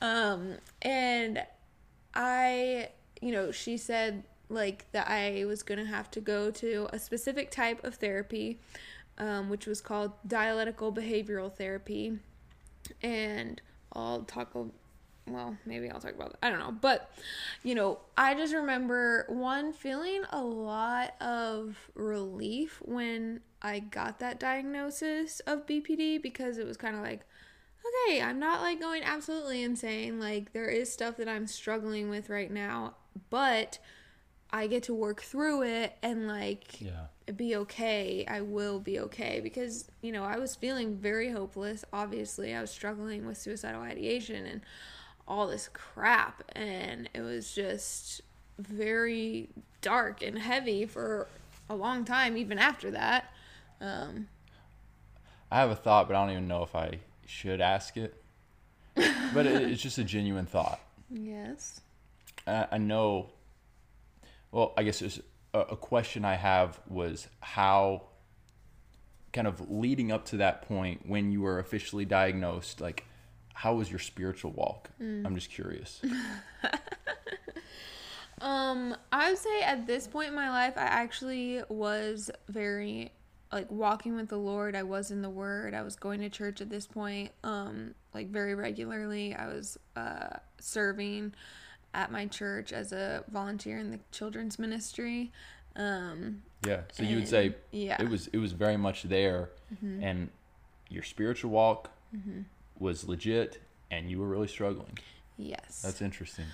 um, 0.00 0.54
and 0.82 1.42
I, 2.14 2.88
you 3.20 3.32
know, 3.32 3.50
she 3.50 3.76
said 3.76 4.24
like 4.48 4.90
that 4.92 5.08
I 5.08 5.44
was 5.44 5.62
gonna 5.62 5.86
have 5.86 6.10
to 6.12 6.20
go 6.20 6.50
to 6.50 6.88
a 6.92 6.98
specific 6.98 7.50
type 7.50 7.84
of 7.84 7.96
therapy, 7.96 8.58
um, 9.18 9.48
which 9.48 9.66
was 9.66 9.80
called 9.80 10.12
dialectical 10.26 10.92
behavioral 10.92 11.52
therapy, 11.52 12.18
and 13.02 13.60
I'll 13.92 14.22
talk 14.22 14.54
well, 15.30 15.56
maybe 15.64 15.88
I'll 15.90 16.00
talk 16.00 16.14
about 16.14 16.32
that. 16.32 16.38
I 16.42 16.50
don't 16.50 16.58
know. 16.58 16.72
But, 16.72 17.10
you 17.62 17.74
know, 17.74 17.98
I 18.16 18.34
just 18.34 18.54
remember 18.54 19.26
one 19.28 19.72
feeling 19.72 20.22
a 20.30 20.42
lot 20.42 21.14
of 21.20 21.76
relief 21.94 22.80
when 22.84 23.40
I 23.62 23.80
got 23.80 24.18
that 24.20 24.40
diagnosis 24.40 25.40
of 25.40 25.66
BPD 25.66 26.22
because 26.22 26.58
it 26.58 26.66
was 26.66 26.76
kind 26.76 26.96
of 26.96 27.02
like, 27.02 27.20
okay, 28.06 28.22
I'm 28.22 28.38
not 28.38 28.60
like 28.60 28.80
going 28.80 29.02
absolutely 29.02 29.62
insane. 29.62 30.18
Like 30.20 30.52
there 30.52 30.68
is 30.68 30.92
stuff 30.92 31.16
that 31.16 31.28
I'm 31.28 31.46
struggling 31.46 32.10
with 32.10 32.28
right 32.28 32.50
now, 32.50 32.94
but 33.30 33.78
I 34.52 34.66
get 34.66 34.82
to 34.84 34.94
work 34.94 35.22
through 35.22 35.62
it 35.62 35.96
and 36.02 36.26
like 36.26 36.80
Yeah. 36.80 37.06
be 37.36 37.54
okay. 37.56 38.24
I 38.28 38.40
will 38.40 38.80
be 38.80 38.98
okay 39.00 39.40
because, 39.40 39.90
you 40.02 40.12
know, 40.12 40.24
I 40.24 40.38
was 40.38 40.56
feeling 40.56 40.96
very 40.96 41.30
hopeless. 41.30 41.84
Obviously, 41.92 42.54
I 42.54 42.60
was 42.60 42.70
struggling 42.70 43.26
with 43.26 43.38
suicidal 43.38 43.82
ideation 43.82 44.46
and 44.46 44.60
all 45.28 45.46
this 45.46 45.68
crap 45.72 46.42
and 46.56 47.08
it 47.14 47.20
was 47.20 47.54
just 47.54 48.20
very 48.58 49.48
dark 49.80 50.22
and 50.22 50.38
heavy 50.38 50.84
for 50.84 51.28
a 51.68 51.74
long 51.74 52.04
time 52.04 52.36
even 52.36 52.58
after 52.58 52.90
that. 52.90 53.32
Um 53.80 54.26
I 55.52 55.58
have 55.58 55.70
a 55.70 55.76
thought, 55.76 56.08
but 56.08 56.16
I 56.16 56.22
don't 56.22 56.30
even 56.32 56.48
know 56.48 56.62
if 56.62 56.74
I 56.74 56.98
should 57.30 57.60
ask 57.60 57.96
it. 57.96 58.22
but 59.32 59.46
it, 59.46 59.70
it's 59.70 59.80
just 59.80 59.98
a 59.98 60.04
genuine 60.04 60.46
thought. 60.46 60.80
yes. 61.10 61.80
I, 62.46 62.66
I 62.72 62.78
know. 62.78 63.30
Well, 64.50 64.72
I 64.76 64.82
guess 64.82 65.00
it's 65.00 65.20
a, 65.54 65.60
a 65.60 65.76
question 65.76 66.24
I 66.24 66.34
have 66.34 66.80
was 66.88 67.28
how, 67.40 68.02
kind 69.32 69.46
of 69.46 69.70
leading 69.70 70.10
up 70.10 70.24
to 70.26 70.38
that 70.38 70.62
point 70.62 71.02
when 71.06 71.30
you 71.30 71.42
were 71.42 71.58
officially 71.60 72.04
diagnosed, 72.04 72.80
like, 72.80 73.06
how 73.54 73.74
was 73.74 73.90
your 73.90 74.00
spiritual 74.00 74.50
walk? 74.50 74.90
I'm 74.98 75.34
just 75.34 75.50
curious. 75.50 76.00
Um, 78.40 78.96
I 79.12 79.30
would 79.30 79.38
say 79.38 79.60
at 79.62 79.86
this 79.86 80.06
point 80.06 80.28
in 80.28 80.34
my 80.34 80.48
life, 80.48 80.72
I 80.76 80.84
actually 80.84 81.62
was 81.68 82.30
very 82.48 83.12
like 83.52 83.70
walking 83.70 84.14
with 84.16 84.28
the 84.28 84.36
Lord. 84.38 84.76
I 84.76 84.82
was 84.82 85.10
in 85.10 85.22
the 85.22 85.30
Word. 85.30 85.74
I 85.74 85.82
was 85.82 85.96
going 85.96 86.20
to 86.20 86.28
church 86.28 86.60
at 86.60 86.70
this 86.70 86.86
point, 86.86 87.32
um, 87.42 87.94
like 88.14 88.28
very 88.28 88.54
regularly. 88.54 89.34
I 89.34 89.46
was 89.46 89.78
uh, 89.96 90.36
serving 90.60 91.34
at 91.92 92.12
my 92.12 92.26
church 92.26 92.72
as 92.72 92.92
a 92.92 93.24
volunteer 93.30 93.78
in 93.78 93.90
the 93.90 93.98
children's 94.12 94.58
ministry. 94.58 95.32
Um, 95.76 96.42
Yeah. 96.66 96.82
So 96.92 97.02
you 97.02 97.16
would 97.16 97.28
say 97.28 97.54
yeah. 97.72 97.94
Mm-hmm. 97.94 98.06
it 98.06 98.10
was 98.10 98.26
it 98.28 98.38
was 98.38 98.52
very 98.52 98.76
much 98.76 99.04
there, 99.04 99.50
and 100.02 100.28
your 100.88 101.02
spiritual 101.02 101.50
walk 101.50 101.90
was 102.78 103.08
legit, 103.08 103.60
and 103.90 104.10
you 104.10 104.18
were 104.18 104.28
really 104.28 104.48
struggling. 104.48 104.98
yes. 105.36 105.82
That's 105.82 106.02
interesting. 106.02 106.46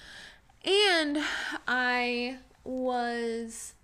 And 0.64 1.18
I 1.66 2.38
was 2.64 3.74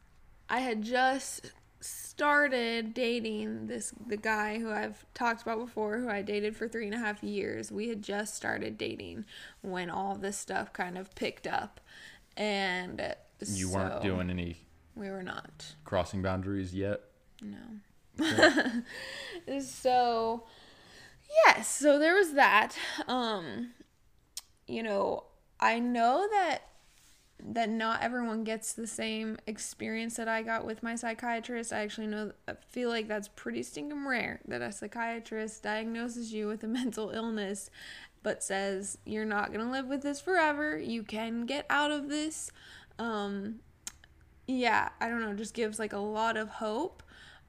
I 0.48 0.60
had 0.60 0.82
just 0.82 1.52
started 1.82 2.94
dating 2.94 3.66
this 3.66 3.92
the 4.06 4.16
guy 4.16 4.58
who 4.58 4.70
I've 4.70 5.04
talked 5.14 5.42
about 5.42 5.58
before, 5.58 5.98
who 5.98 6.08
I 6.08 6.22
dated 6.22 6.56
for 6.56 6.68
three 6.68 6.86
and 6.86 6.94
a 6.94 6.98
half 6.98 7.22
years. 7.22 7.70
We 7.72 7.88
had 7.88 8.02
just 8.02 8.34
started 8.34 8.78
dating 8.78 9.24
when 9.60 9.90
all 9.90 10.14
this 10.16 10.36
stuff 10.38 10.72
kind 10.72 10.96
of 10.96 11.14
picked 11.14 11.46
up. 11.46 11.80
And 12.36 13.14
You 13.46 13.70
weren't 13.70 14.02
doing 14.02 14.30
any 14.30 14.56
we 14.94 15.10
were 15.10 15.22
not. 15.22 15.74
crossing 15.84 16.22
boundaries 16.22 16.74
yet. 16.74 17.00
No. 17.42 17.58
so 19.60 20.44
yes, 21.46 21.68
so 21.68 21.98
there 21.98 22.14
was 22.14 22.34
that. 22.34 22.76
Um 23.08 23.72
you 24.66 24.82
know, 24.82 25.24
I 25.60 25.78
know 25.78 26.26
that 26.30 26.60
that 27.44 27.68
not 27.68 28.02
everyone 28.02 28.44
gets 28.44 28.72
the 28.72 28.86
same 28.86 29.36
experience 29.46 30.16
that 30.16 30.28
I 30.28 30.42
got 30.42 30.64
with 30.64 30.82
my 30.82 30.94
psychiatrist. 30.94 31.72
I 31.72 31.80
actually 31.80 32.06
know 32.06 32.32
I 32.46 32.54
feel 32.68 32.88
like 32.88 33.08
that's 33.08 33.28
pretty 33.28 33.62
stinking 33.62 34.06
rare 34.06 34.40
that 34.46 34.62
a 34.62 34.70
psychiatrist 34.70 35.62
diagnoses 35.62 36.32
you 36.32 36.46
with 36.46 36.62
a 36.62 36.68
mental 36.68 37.10
illness 37.10 37.70
but 38.22 38.42
says 38.42 38.98
you're 39.04 39.24
not 39.24 39.52
going 39.52 39.64
to 39.64 39.72
live 39.72 39.86
with 39.86 40.02
this 40.02 40.20
forever. 40.20 40.78
You 40.78 41.02
can 41.02 41.44
get 41.44 41.66
out 41.68 41.90
of 41.90 42.08
this. 42.08 42.52
Um 42.98 43.56
yeah, 44.46 44.90
I 45.00 45.08
don't 45.08 45.20
know, 45.20 45.34
just 45.34 45.54
gives 45.54 45.78
like 45.78 45.92
a 45.92 45.98
lot 45.98 46.36
of 46.36 46.48
hope. 46.48 47.02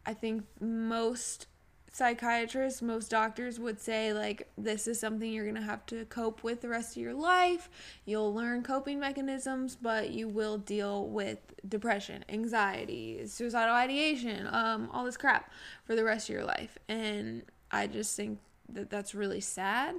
I 0.05 0.13
think 0.13 0.43
most 0.59 1.47
psychiatrists, 1.93 2.81
most 2.81 3.09
doctors 3.09 3.59
would 3.59 3.79
say 3.79 4.11
like 4.13 4.49
this 4.57 4.87
is 4.87 4.99
something 4.99 5.31
you're 5.31 5.45
going 5.45 5.55
to 5.55 5.61
have 5.61 5.85
to 5.85 6.03
cope 6.05 6.43
with 6.43 6.61
the 6.61 6.67
rest 6.67 6.97
of 6.97 7.01
your 7.01 7.13
life. 7.13 7.69
You'll 8.03 8.33
learn 8.33 8.63
coping 8.63 8.99
mechanisms, 8.99 9.77
but 9.79 10.09
you 10.09 10.27
will 10.27 10.57
deal 10.57 11.07
with 11.07 11.37
depression, 11.69 12.25
anxiety, 12.27 13.25
suicidal 13.27 13.75
ideation, 13.75 14.47
um 14.51 14.89
all 14.91 15.05
this 15.05 15.17
crap 15.17 15.51
for 15.85 15.95
the 15.95 16.03
rest 16.03 16.27
of 16.27 16.33
your 16.33 16.43
life. 16.43 16.77
And 16.89 17.43
I 17.71 17.87
just 17.87 18.15
think 18.17 18.39
that 18.69 18.89
that's 18.89 19.13
really 19.15 19.39
sad 19.39 19.95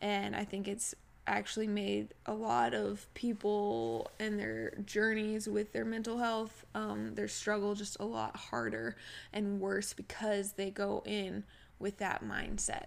and 0.00 0.36
I 0.36 0.44
think 0.44 0.68
it's 0.68 0.94
actually 1.30 1.66
made 1.66 2.12
a 2.26 2.34
lot 2.34 2.74
of 2.74 3.06
people 3.14 4.10
and 4.18 4.38
their 4.38 4.72
journeys 4.84 5.48
with 5.48 5.72
their 5.72 5.84
mental 5.84 6.18
health, 6.18 6.64
um, 6.74 7.14
their 7.14 7.28
struggle 7.28 7.74
just 7.74 7.96
a 8.00 8.04
lot 8.04 8.36
harder 8.36 8.96
and 9.32 9.60
worse 9.60 9.92
because 9.92 10.52
they 10.52 10.70
go 10.70 11.02
in 11.06 11.44
with 11.78 11.98
that 11.98 12.22
mindset. 12.24 12.86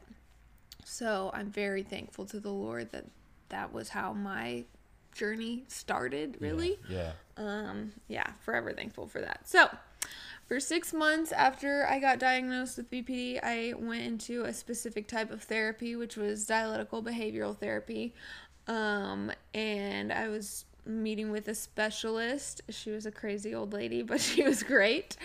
So 0.85 1.31
I'm 1.33 1.49
very 1.49 1.83
thankful 1.83 2.25
to 2.27 2.39
the 2.39 2.51
Lord 2.51 2.91
that 2.91 3.05
that 3.49 3.71
was 3.73 3.89
how 3.89 4.13
my 4.13 4.65
journey 5.13 5.63
started, 5.67 6.37
really 6.39 6.79
Yeah. 6.89 7.11
um 7.37 7.91
yeah 8.07 8.31
forever 8.41 8.73
thankful 8.73 9.05
for 9.07 9.21
that 9.21 9.47
so 9.47 9.69
for 10.47 10.59
six 10.59 10.93
months 10.93 11.31
after 11.31 11.87
i 11.87 11.99
got 11.99 12.19
diagnosed 12.19 12.77
with 12.77 12.89
bpd 12.91 13.39
i 13.43 13.73
went 13.77 14.03
into 14.03 14.43
a 14.43 14.53
specific 14.53 15.07
type 15.07 15.31
of 15.31 15.43
therapy 15.43 15.95
which 15.95 16.15
was 16.17 16.45
dialectical 16.45 17.03
behavioral 17.03 17.57
therapy. 17.57 18.13
Um 18.67 19.31
and 19.53 20.11
i 20.11 20.29
was 20.29 20.65
meeting 20.85 21.31
with 21.31 21.47
a 21.47 21.55
specialist. 21.55 22.61
She 22.69 22.91
was 22.91 23.05
a 23.05 23.11
crazy 23.11 23.53
old 23.53 23.73
lady 23.73 24.01
but 24.01 24.19
she 24.21 24.43
was 24.43 24.63
great. 24.63 25.17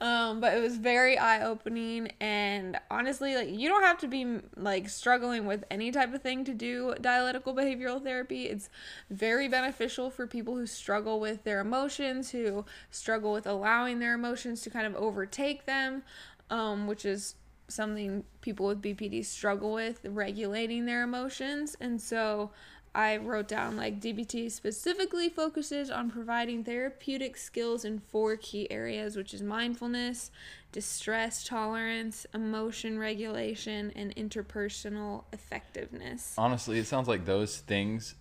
Um 0.00 0.40
but 0.40 0.54
it 0.54 0.60
was 0.60 0.76
very 0.76 1.18
eye-opening 1.18 2.12
and 2.20 2.78
honestly 2.90 3.34
like 3.34 3.50
you 3.50 3.68
don't 3.68 3.82
have 3.84 3.98
to 3.98 4.08
be 4.08 4.38
like 4.56 4.88
struggling 4.88 5.46
with 5.46 5.64
any 5.70 5.90
type 5.90 6.14
of 6.14 6.22
thing 6.22 6.44
to 6.44 6.54
do 6.54 6.94
dialectical 7.00 7.54
behavioral 7.54 8.02
therapy. 8.02 8.44
It's 8.44 8.68
very 9.10 9.48
beneficial 9.48 10.10
for 10.10 10.26
people 10.26 10.56
who 10.56 10.66
struggle 10.66 11.20
with 11.20 11.44
their 11.44 11.60
emotions 11.60 12.30
who 12.30 12.64
struggle 12.90 13.32
with 13.32 13.46
allowing 13.46 13.98
their 13.98 14.14
emotions 14.14 14.62
to 14.62 14.70
kind 14.70 14.86
of 14.86 14.94
overtake 14.96 15.66
them 15.66 16.02
um, 16.50 16.86
which 16.86 17.04
is 17.04 17.34
something 17.68 18.22
people 18.42 18.66
with 18.66 18.82
bpd 18.82 19.24
struggle 19.24 19.72
with 19.72 20.00
regulating 20.04 20.84
their 20.84 21.02
emotions. 21.02 21.76
And 21.80 22.00
so 22.00 22.50
I 22.94 23.16
wrote 23.16 23.48
down 23.48 23.76
like 23.76 24.00
DBT 24.00 24.50
specifically 24.50 25.28
focuses 25.28 25.90
on 25.90 26.10
providing 26.10 26.62
therapeutic 26.62 27.36
skills 27.36 27.84
in 27.84 28.00
four 28.00 28.36
key 28.36 28.70
areas, 28.70 29.16
which 29.16 29.32
is 29.32 29.42
mindfulness, 29.42 30.30
distress 30.72 31.44
tolerance, 31.44 32.26
emotion 32.34 32.98
regulation, 32.98 33.92
and 33.96 34.14
interpersonal 34.14 35.24
effectiveness. 35.32 36.34
Honestly, 36.36 36.78
it 36.78 36.86
sounds 36.86 37.08
like 37.08 37.24
those 37.24 37.58
things 37.58 38.14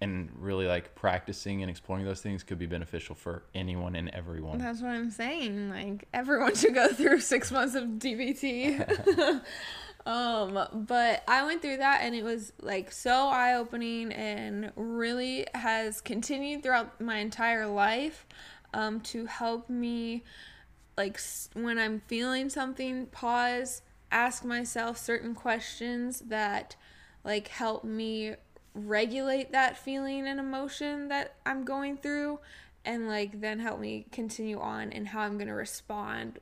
and 0.00 0.30
really 0.38 0.66
like 0.66 0.94
practicing 0.94 1.62
and 1.62 1.70
exploring 1.70 2.04
those 2.04 2.20
things 2.20 2.42
could 2.42 2.58
be 2.58 2.66
beneficial 2.66 3.14
for 3.14 3.42
anyone 3.54 3.94
and 3.94 4.08
everyone. 4.10 4.58
That's 4.58 4.80
what 4.80 4.90
I'm 4.90 5.10
saying. 5.10 5.70
Like 5.70 6.08
everyone 6.12 6.54
should 6.54 6.74
go 6.74 6.88
through 6.88 7.20
six 7.20 7.50
months 7.50 7.74
of 7.74 7.84
DBT. 7.84 9.40
um, 10.06 10.66
but 10.72 11.22
I 11.26 11.44
went 11.46 11.62
through 11.62 11.78
that 11.78 12.00
and 12.02 12.14
it 12.14 12.22
was 12.22 12.52
like 12.60 12.92
so 12.92 13.28
eye 13.28 13.54
opening 13.54 14.12
and 14.12 14.70
really 14.76 15.46
has 15.54 16.00
continued 16.02 16.62
throughout 16.62 17.00
my 17.00 17.18
entire 17.18 17.66
life 17.66 18.26
um, 18.74 19.00
to 19.00 19.24
help 19.26 19.70
me 19.70 20.24
like 20.96 21.18
when 21.54 21.78
I'm 21.78 22.00
feeling 22.06 22.50
something, 22.50 23.06
pause, 23.06 23.82
ask 24.12 24.44
myself 24.44 24.98
certain 24.98 25.34
questions 25.34 26.20
that 26.26 26.76
like 27.24 27.48
help 27.48 27.82
me 27.82 28.34
regulate 28.74 29.52
that 29.52 29.78
feeling 29.78 30.26
and 30.26 30.38
emotion 30.38 31.08
that 31.08 31.36
I'm 31.46 31.64
going 31.64 31.96
through 31.96 32.40
and 32.84 33.08
like 33.08 33.40
then 33.40 33.58
help 33.58 33.80
me 33.80 34.06
continue 34.12 34.60
on 34.60 34.92
and 34.92 35.08
how 35.08 35.20
I'm 35.20 35.38
going 35.38 35.48
to 35.48 35.54
respond 35.54 36.40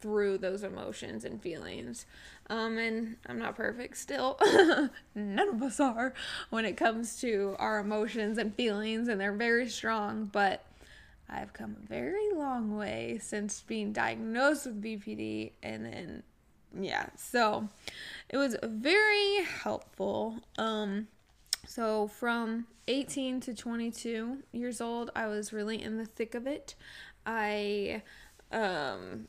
through 0.00 0.38
those 0.38 0.62
emotions 0.62 1.24
and 1.24 1.40
feelings. 1.40 2.06
Um, 2.50 2.78
and 2.78 3.16
I'm 3.26 3.38
not 3.38 3.56
perfect 3.56 3.96
still. 3.96 4.38
None 5.14 5.48
of 5.48 5.62
us 5.62 5.80
are 5.80 6.14
when 6.50 6.64
it 6.64 6.76
comes 6.76 7.20
to 7.20 7.56
our 7.58 7.78
emotions 7.78 8.38
and 8.38 8.54
feelings, 8.54 9.08
and 9.08 9.20
they're 9.20 9.32
very 9.32 9.68
strong. 9.68 10.30
But 10.32 10.64
I've 11.28 11.52
come 11.52 11.76
a 11.82 11.86
very 11.86 12.32
long 12.32 12.76
way 12.76 13.18
since 13.20 13.62
being 13.62 13.92
diagnosed 13.92 14.66
with 14.66 14.82
BPD, 14.82 15.52
and 15.62 15.84
then 15.84 16.22
yeah, 16.78 17.06
so 17.16 17.68
it 18.28 18.36
was 18.36 18.56
very 18.62 19.42
helpful. 19.42 20.38
Um, 20.56 21.08
so 21.66 22.08
from 22.08 22.66
18 22.86 23.40
to 23.40 23.54
22 23.54 24.38
years 24.52 24.80
old, 24.80 25.10
I 25.14 25.26
was 25.26 25.52
really 25.52 25.82
in 25.82 25.98
the 25.98 26.06
thick 26.06 26.34
of 26.34 26.46
it. 26.46 26.74
I 27.26 28.02
um 28.50 29.28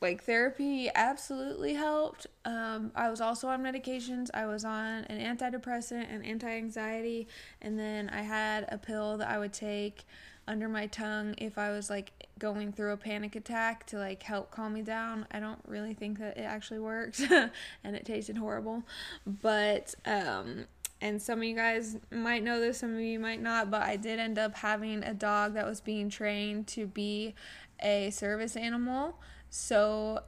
like 0.00 0.22
therapy 0.24 0.90
absolutely 0.94 1.74
helped. 1.74 2.26
Um, 2.44 2.92
I 2.94 3.10
was 3.10 3.20
also 3.20 3.48
on 3.48 3.62
medications. 3.62 4.28
I 4.32 4.46
was 4.46 4.64
on 4.64 5.04
an 5.04 5.36
antidepressant 5.36 6.06
and 6.10 6.24
anti 6.24 6.48
anxiety, 6.48 7.28
and 7.60 7.78
then 7.78 8.08
I 8.10 8.22
had 8.22 8.66
a 8.70 8.78
pill 8.78 9.18
that 9.18 9.28
I 9.28 9.38
would 9.38 9.52
take 9.52 10.04
under 10.46 10.68
my 10.68 10.86
tongue 10.86 11.34
if 11.36 11.58
I 11.58 11.70
was 11.70 11.90
like 11.90 12.10
going 12.38 12.72
through 12.72 12.92
a 12.92 12.96
panic 12.96 13.36
attack 13.36 13.84
to 13.86 13.98
like 13.98 14.22
help 14.22 14.50
calm 14.50 14.74
me 14.74 14.82
down. 14.82 15.26
I 15.30 15.40
don't 15.40 15.60
really 15.66 15.94
think 15.94 16.18
that 16.20 16.38
it 16.38 16.42
actually 16.42 16.80
worked, 16.80 17.20
and 17.30 17.96
it 17.96 18.04
tasted 18.06 18.38
horrible. 18.38 18.84
But 19.26 19.94
um, 20.06 20.66
and 21.00 21.20
some 21.20 21.38
of 21.38 21.44
you 21.44 21.54
guys 21.54 21.96
might 22.10 22.42
know 22.42 22.60
this, 22.60 22.78
some 22.78 22.94
of 22.94 23.00
you 23.00 23.20
might 23.20 23.40
not, 23.40 23.70
but 23.70 23.82
I 23.82 23.96
did 23.96 24.18
end 24.18 24.38
up 24.38 24.54
having 24.54 25.04
a 25.04 25.14
dog 25.14 25.54
that 25.54 25.66
was 25.66 25.80
being 25.80 26.08
trained 26.08 26.66
to 26.68 26.86
be 26.86 27.34
a 27.80 28.10
service 28.10 28.56
animal. 28.56 29.18
So 29.50 30.22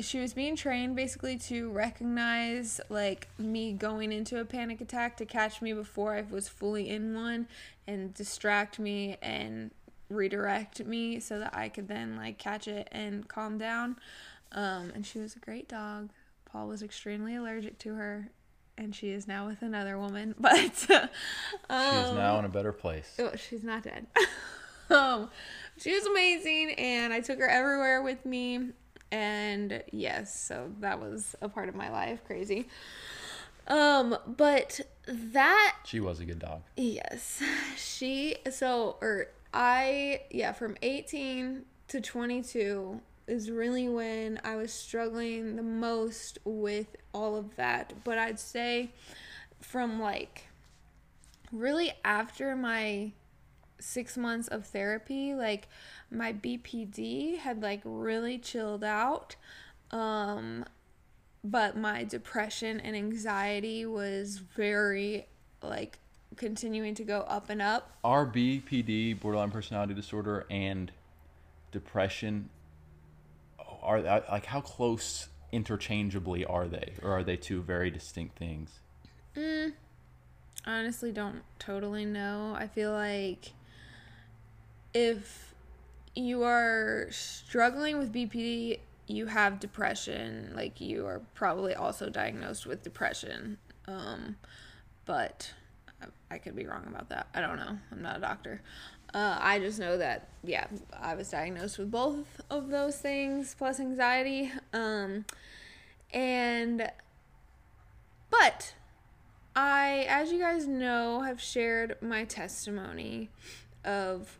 she 0.00 0.20
was 0.20 0.32
being 0.32 0.54
trained 0.54 0.94
basically 0.94 1.36
to 1.36 1.70
recognize 1.70 2.80
like 2.88 3.28
me 3.38 3.72
going 3.72 4.12
into 4.12 4.40
a 4.40 4.44
panic 4.44 4.80
attack 4.80 5.16
to 5.16 5.26
catch 5.26 5.60
me 5.60 5.72
before 5.72 6.14
I 6.14 6.24
was 6.30 6.48
fully 6.48 6.88
in 6.88 7.14
one 7.14 7.48
and 7.86 8.14
distract 8.14 8.78
me 8.78 9.16
and 9.20 9.70
redirect 10.08 10.84
me 10.86 11.20
so 11.20 11.38
that 11.40 11.54
I 11.54 11.68
could 11.68 11.88
then 11.88 12.16
like 12.16 12.38
catch 12.38 12.68
it 12.68 12.88
and 12.92 13.26
calm 13.26 13.58
down. 13.58 13.96
Um, 14.52 14.92
and 14.94 15.04
she 15.04 15.18
was 15.18 15.34
a 15.34 15.40
great 15.40 15.68
dog. 15.68 16.10
Paul 16.44 16.68
was 16.68 16.82
extremely 16.82 17.34
allergic 17.34 17.78
to 17.80 17.94
her 17.94 18.30
and 18.78 18.94
she 18.94 19.10
is 19.10 19.26
now 19.26 19.48
with 19.48 19.62
another 19.62 19.98
woman, 19.98 20.34
but 20.40 20.86
um, 21.68 21.94
she 21.94 22.10
is 22.10 22.12
now 22.14 22.38
in 22.38 22.44
a 22.44 22.48
better 22.48 22.72
place. 22.72 23.16
Oh, 23.18 23.32
she's 23.36 23.64
not 23.64 23.82
dead. 23.82 24.06
um, 24.90 25.30
she 25.78 25.92
was 25.92 26.06
amazing, 26.06 26.74
and 26.78 27.12
I 27.12 27.20
took 27.20 27.38
her 27.38 27.48
everywhere 27.48 28.02
with 28.02 28.24
me. 28.24 28.70
And 29.10 29.82
yes, 29.90 30.38
so 30.38 30.70
that 30.80 31.00
was 31.00 31.34
a 31.40 31.48
part 31.48 31.68
of 31.68 31.74
my 31.74 31.90
life. 31.90 32.24
Crazy. 32.26 32.68
Um, 33.66 34.16
but 34.26 34.80
that 35.06 35.76
she 35.84 36.00
was 36.00 36.20
a 36.20 36.24
good 36.24 36.38
dog. 36.38 36.62
Yes, 36.76 37.42
she. 37.76 38.36
So, 38.50 38.96
or 39.00 39.28
I, 39.52 40.22
yeah, 40.30 40.52
from 40.52 40.76
eighteen 40.82 41.64
to 41.88 42.00
twenty 42.00 42.42
two 42.42 43.00
is 43.26 43.50
really 43.50 43.88
when 43.88 44.40
I 44.42 44.56
was 44.56 44.72
struggling 44.72 45.56
the 45.56 45.62
most 45.62 46.38
with 46.44 46.96
all 47.12 47.36
of 47.36 47.56
that. 47.56 47.92
But 48.04 48.18
I'd 48.18 48.40
say 48.40 48.90
from 49.60 50.00
like 50.00 50.48
really 51.52 51.92
after 52.04 52.56
my 52.56 53.12
six 53.80 54.16
months 54.16 54.48
of 54.48 54.66
therapy, 54.66 55.34
like 55.34 55.68
my 56.10 56.32
BPD 56.32 57.38
had 57.38 57.62
like 57.62 57.80
really 57.84 58.38
chilled 58.38 58.84
out. 58.84 59.36
Um, 59.90 60.64
but 61.44 61.76
my 61.76 62.04
depression 62.04 62.80
and 62.80 62.96
anxiety 62.96 63.86
was 63.86 64.38
very 64.38 65.26
like 65.62 65.98
continuing 66.36 66.94
to 66.94 67.04
go 67.04 67.20
up 67.20 67.50
and 67.50 67.62
up. 67.62 67.92
Are 68.04 68.26
BPD, 68.26 69.18
borderline 69.20 69.50
personality 69.50 69.94
disorder, 69.94 70.46
and 70.50 70.92
depression 71.72 72.50
are 73.82 74.00
like 74.00 74.46
how 74.46 74.60
close 74.60 75.28
interchangeably 75.52 76.44
are 76.44 76.68
they, 76.68 76.94
or 77.02 77.12
are 77.12 77.24
they 77.24 77.36
two 77.36 77.62
very 77.62 77.90
distinct 77.90 78.38
things? 78.38 78.80
Mm, 79.36 79.72
honestly, 80.66 81.12
don't 81.12 81.42
totally 81.58 82.04
know. 82.04 82.54
I 82.56 82.66
feel 82.66 82.92
like 82.92 83.52
if 84.94 85.54
you 86.14 86.42
are 86.42 87.06
struggling 87.10 87.98
with 87.98 88.12
BPD, 88.12 88.80
you 89.06 89.26
have 89.26 89.60
depression. 89.60 90.52
Like 90.54 90.80
you 90.80 91.06
are 91.06 91.20
probably 91.34 91.74
also 91.74 92.08
diagnosed 92.10 92.66
with 92.66 92.82
depression. 92.82 93.58
Um, 93.86 94.36
but 95.06 95.52
I, 96.30 96.38
could 96.38 96.54
be 96.54 96.66
wrong 96.66 96.84
about 96.86 97.08
that. 97.08 97.28
I 97.34 97.40
don't 97.40 97.56
know. 97.56 97.78
I'm 97.90 98.02
not 98.02 98.18
a 98.18 98.20
doctor. 98.20 98.60
Uh, 99.14 99.38
I 99.40 99.58
just 99.58 99.78
know 99.78 99.96
that, 99.96 100.28
yeah, 100.44 100.66
I 101.00 101.14
was 101.14 101.30
diagnosed 101.30 101.78
with 101.78 101.90
both 101.90 102.40
of 102.50 102.68
those 102.68 102.98
things 102.98 103.54
plus 103.56 103.80
anxiety. 103.80 104.52
Um, 104.74 105.24
and, 106.12 106.90
but 108.30 108.74
I, 109.56 110.06
as 110.08 110.30
you 110.30 110.38
guys 110.38 110.66
know, 110.66 111.22
have 111.22 111.40
shared 111.40 111.96
my 112.02 112.24
testimony 112.24 113.30
of 113.84 114.37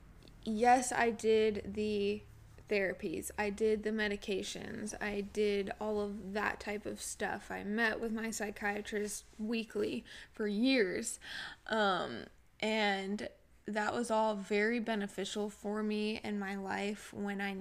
yes, 0.56 0.92
I 0.92 1.10
did 1.10 1.72
the 1.74 2.22
therapies, 2.68 3.30
I 3.38 3.50
did 3.50 3.82
the 3.82 3.90
medications, 3.90 4.94
I 5.00 5.24
did 5.32 5.72
all 5.80 6.00
of 6.00 6.34
that 6.34 6.60
type 6.60 6.86
of 6.86 7.00
stuff. 7.00 7.50
I 7.50 7.64
met 7.64 8.00
with 8.00 8.12
my 8.12 8.30
psychiatrist 8.30 9.24
weekly 9.38 10.04
for 10.32 10.46
years. 10.46 11.18
Um, 11.66 12.24
and 12.60 13.28
that 13.66 13.94
was 13.94 14.10
all 14.10 14.34
very 14.34 14.80
beneficial 14.80 15.50
for 15.50 15.82
me 15.82 16.20
and 16.24 16.40
my 16.40 16.56
life 16.56 17.12
when 17.12 17.40
I 17.40 17.56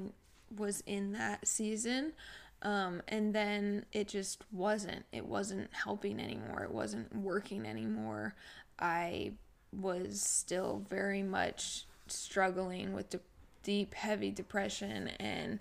was 0.56 0.82
in 0.86 1.14
that 1.14 1.48
season. 1.48 2.14
Um, 2.62 3.02
and 3.08 3.36
then 3.36 3.86
it 3.92 4.08
just 4.08 4.44
wasn't. 4.52 5.06
It 5.12 5.26
wasn't 5.26 5.70
helping 5.74 6.20
anymore. 6.20 6.64
It 6.64 6.72
wasn't 6.72 7.16
working 7.16 7.66
anymore. 7.66 8.36
I 8.80 9.34
was 9.72 10.22
still 10.22 10.84
very 10.90 11.24
much 11.24 11.86
struggling 12.12 12.94
with 12.94 13.10
de- 13.10 13.20
deep, 13.64 13.94
heavy 13.94 14.32
depression. 14.32 15.10
And 15.20 15.60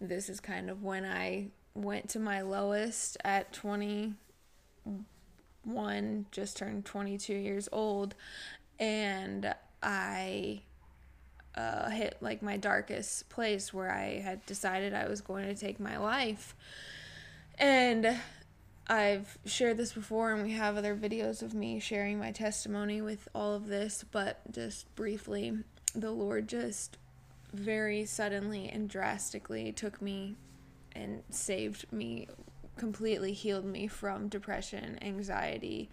this 0.00 0.28
is 0.28 0.40
kind 0.40 0.70
of 0.70 0.82
when 0.82 1.04
I 1.04 1.48
went 1.74 2.08
to 2.10 2.18
my 2.18 2.40
lowest 2.40 3.16
at 3.24 3.52
21, 3.52 4.16
just 6.30 6.56
turned 6.56 6.84
22 6.84 7.34
years 7.34 7.68
old. 7.72 8.14
And 8.78 9.54
I 9.82 10.62
uh, 11.54 11.90
hit 11.90 12.16
like 12.20 12.42
my 12.42 12.56
darkest 12.56 13.28
place 13.28 13.72
where 13.72 13.90
I 13.90 14.20
had 14.20 14.44
decided 14.46 14.92
I 14.92 15.08
was 15.08 15.20
going 15.20 15.46
to 15.46 15.54
take 15.54 15.78
my 15.78 15.96
life. 15.98 16.54
And 17.58 18.16
I've 18.86 19.38
shared 19.46 19.76
this 19.76 19.92
before, 19.92 20.32
and 20.32 20.42
we 20.42 20.52
have 20.52 20.76
other 20.76 20.94
videos 20.94 21.42
of 21.42 21.54
me 21.54 21.78
sharing 21.78 22.18
my 22.18 22.32
testimony 22.32 23.00
with 23.00 23.28
all 23.34 23.54
of 23.54 23.68
this, 23.68 24.04
but 24.10 24.40
just 24.50 24.92
briefly, 24.94 25.58
the 25.94 26.10
Lord 26.10 26.48
just 26.48 26.98
very 27.52 28.04
suddenly 28.04 28.68
and 28.68 28.88
drastically 28.88 29.72
took 29.72 30.02
me 30.02 30.36
and 30.92 31.22
saved 31.30 31.86
me, 31.92 32.28
completely 32.76 33.32
healed 33.32 33.64
me 33.64 33.86
from 33.86 34.28
depression, 34.28 34.98
anxiety, 35.02 35.88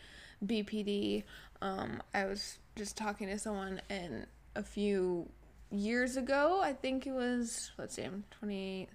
BPD. 0.45 1.23
Um, 1.61 2.01
I 2.13 2.25
was 2.25 2.57
just 2.75 2.97
talking 2.97 3.27
to 3.27 3.37
someone 3.37 3.81
and 3.89 4.25
a 4.55 4.63
few 4.63 5.29
years 5.71 6.17
ago, 6.17 6.59
I 6.61 6.73
think 6.73 7.07
it 7.07 7.13
was, 7.13 7.71
let's 7.77 7.95
see, 7.95 8.03
I'm 8.03 8.23
28. 8.31 8.89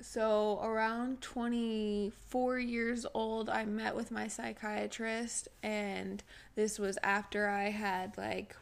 So, 0.00 0.58
around 0.62 1.20
24 1.20 2.58
years 2.58 3.06
old, 3.14 3.48
I 3.48 3.64
met 3.64 3.94
with 3.94 4.10
my 4.10 4.26
psychiatrist, 4.26 5.46
and 5.62 6.22
this 6.56 6.78
was 6.78 6.98
after 7.04 7.48
I 7.48 7.70
had 7.70 8.18
like 8.18 8.56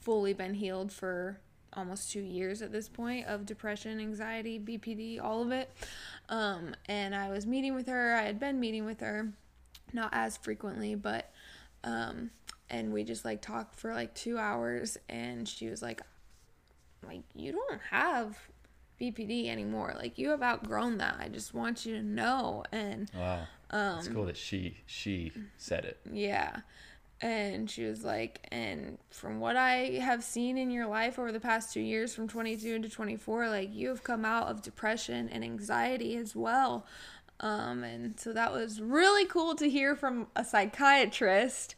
fully 0.00 0.32
been 0.32 0.54
healed 0.54 0.92
for 0.92 1.40
almost 1.76 2.10
two 2.10 2.20
years 2.20 2.62
at 2.62 2.72
this 2.72 2.88
point 2.88 3.26
of 3.26 3.44
depression, 3.44 4.00
anxiety, 4.00 4.58
BPD, 4.58 5.22
all 5.22 5.42
of 5.42 5.52
it. 5.52 5.70
Um, 6.28 6.74
and 6.86 7.14
I 7.14 7.30
was 7.30 7.46
meeting 7.46 7.74
with 7.74 7.86
her. 7.86 8.14
I 8.14 8.22
had 8.22 8.40
been 8.40 8.58
meeting 8.58 8.84
with 8.84 9.00
her, 9.00 9.32
not 9.92 10.10
as 10.12 10.36
frequently, 10.36 10.94
but 10.94 11.30
um, 11.84 12.30
and 12.70 12.92
we 12.92 13.04
just 13.04 13.24
like 13.24 13.42
talked 13.42 13.76
for 13.76 13.94
like 13.94 14.14
two 14.14 14.38
hours 14.38 14.98
and 15.08 15.48
she 15.48 15.68
was 15.68 15.82
like 15.82 16.00
like 17.06 17.22
you 17.34 17.52
don't 17.52 17.80
have 17.90 18.36
bpd 19.00 19.48
anymore. 19.48 19.94
Like 19.96 20.18
you 20.18 20.30
have 20.30 20.42
outgrown 20.42 20.98
that. 20.98 21.16
I 21.20 21.28
just 21.28 21.54
want 21.54 21.86
you 21.86 21.94
to 21.96 22.02
know. 22.02 22.64
And 22.72 23.10
wow. 23.14 23.46
Um 23.70 23.98
it's 23.98 24.08
cool 24.08 24.24
that 24.24 24.36
she 24.36 24.78
she 24.86 25.32
said 25.58 25.84
it. 25.84 26.00
Yeah 26.10 26.60
and 27.22 27.70
she 27.70 27.84
was 27.84 28.04
like 28.04 28.46
and 28.52 28.98
from 29.10 29.40
what 29.40 29.56
i 29.56 29.98
have 30.02 30.22
seen 30.22 30.58
in 30.58 30.70
your 30.70 30.86
life 30.86 31.18
over 31.18 31.32
the 31.32 31.40
past 31.40 31.72
two 31.72 31.80
years 31.80 32.14
from 32.14 32.28
22 32.28 32.80
to 32.80 32.88
24 32.88 33.48
like 33.48 33.74
you 33.74 33.88
have 33.88 34.04
come 34.04 34.24
out 34.24 34.48
of 34.48 34.60
depression 34.60 35.28
and 35.30 35.42
anxiety 35.42 36.16
as 36.16 36.36
well 36.36 36.84
um, 37.40 37.84
and 37.84 38.18
so 38.18 38.32
that 38.32 38.52
was 38.52 38.80
really 38.80 39.26
cool 39.26 39.54
to 39.56 39.68
hear 39.68 39.94
from 39.94 40.28
a 40.34 40.44
psychiatrist. 40.44 41.74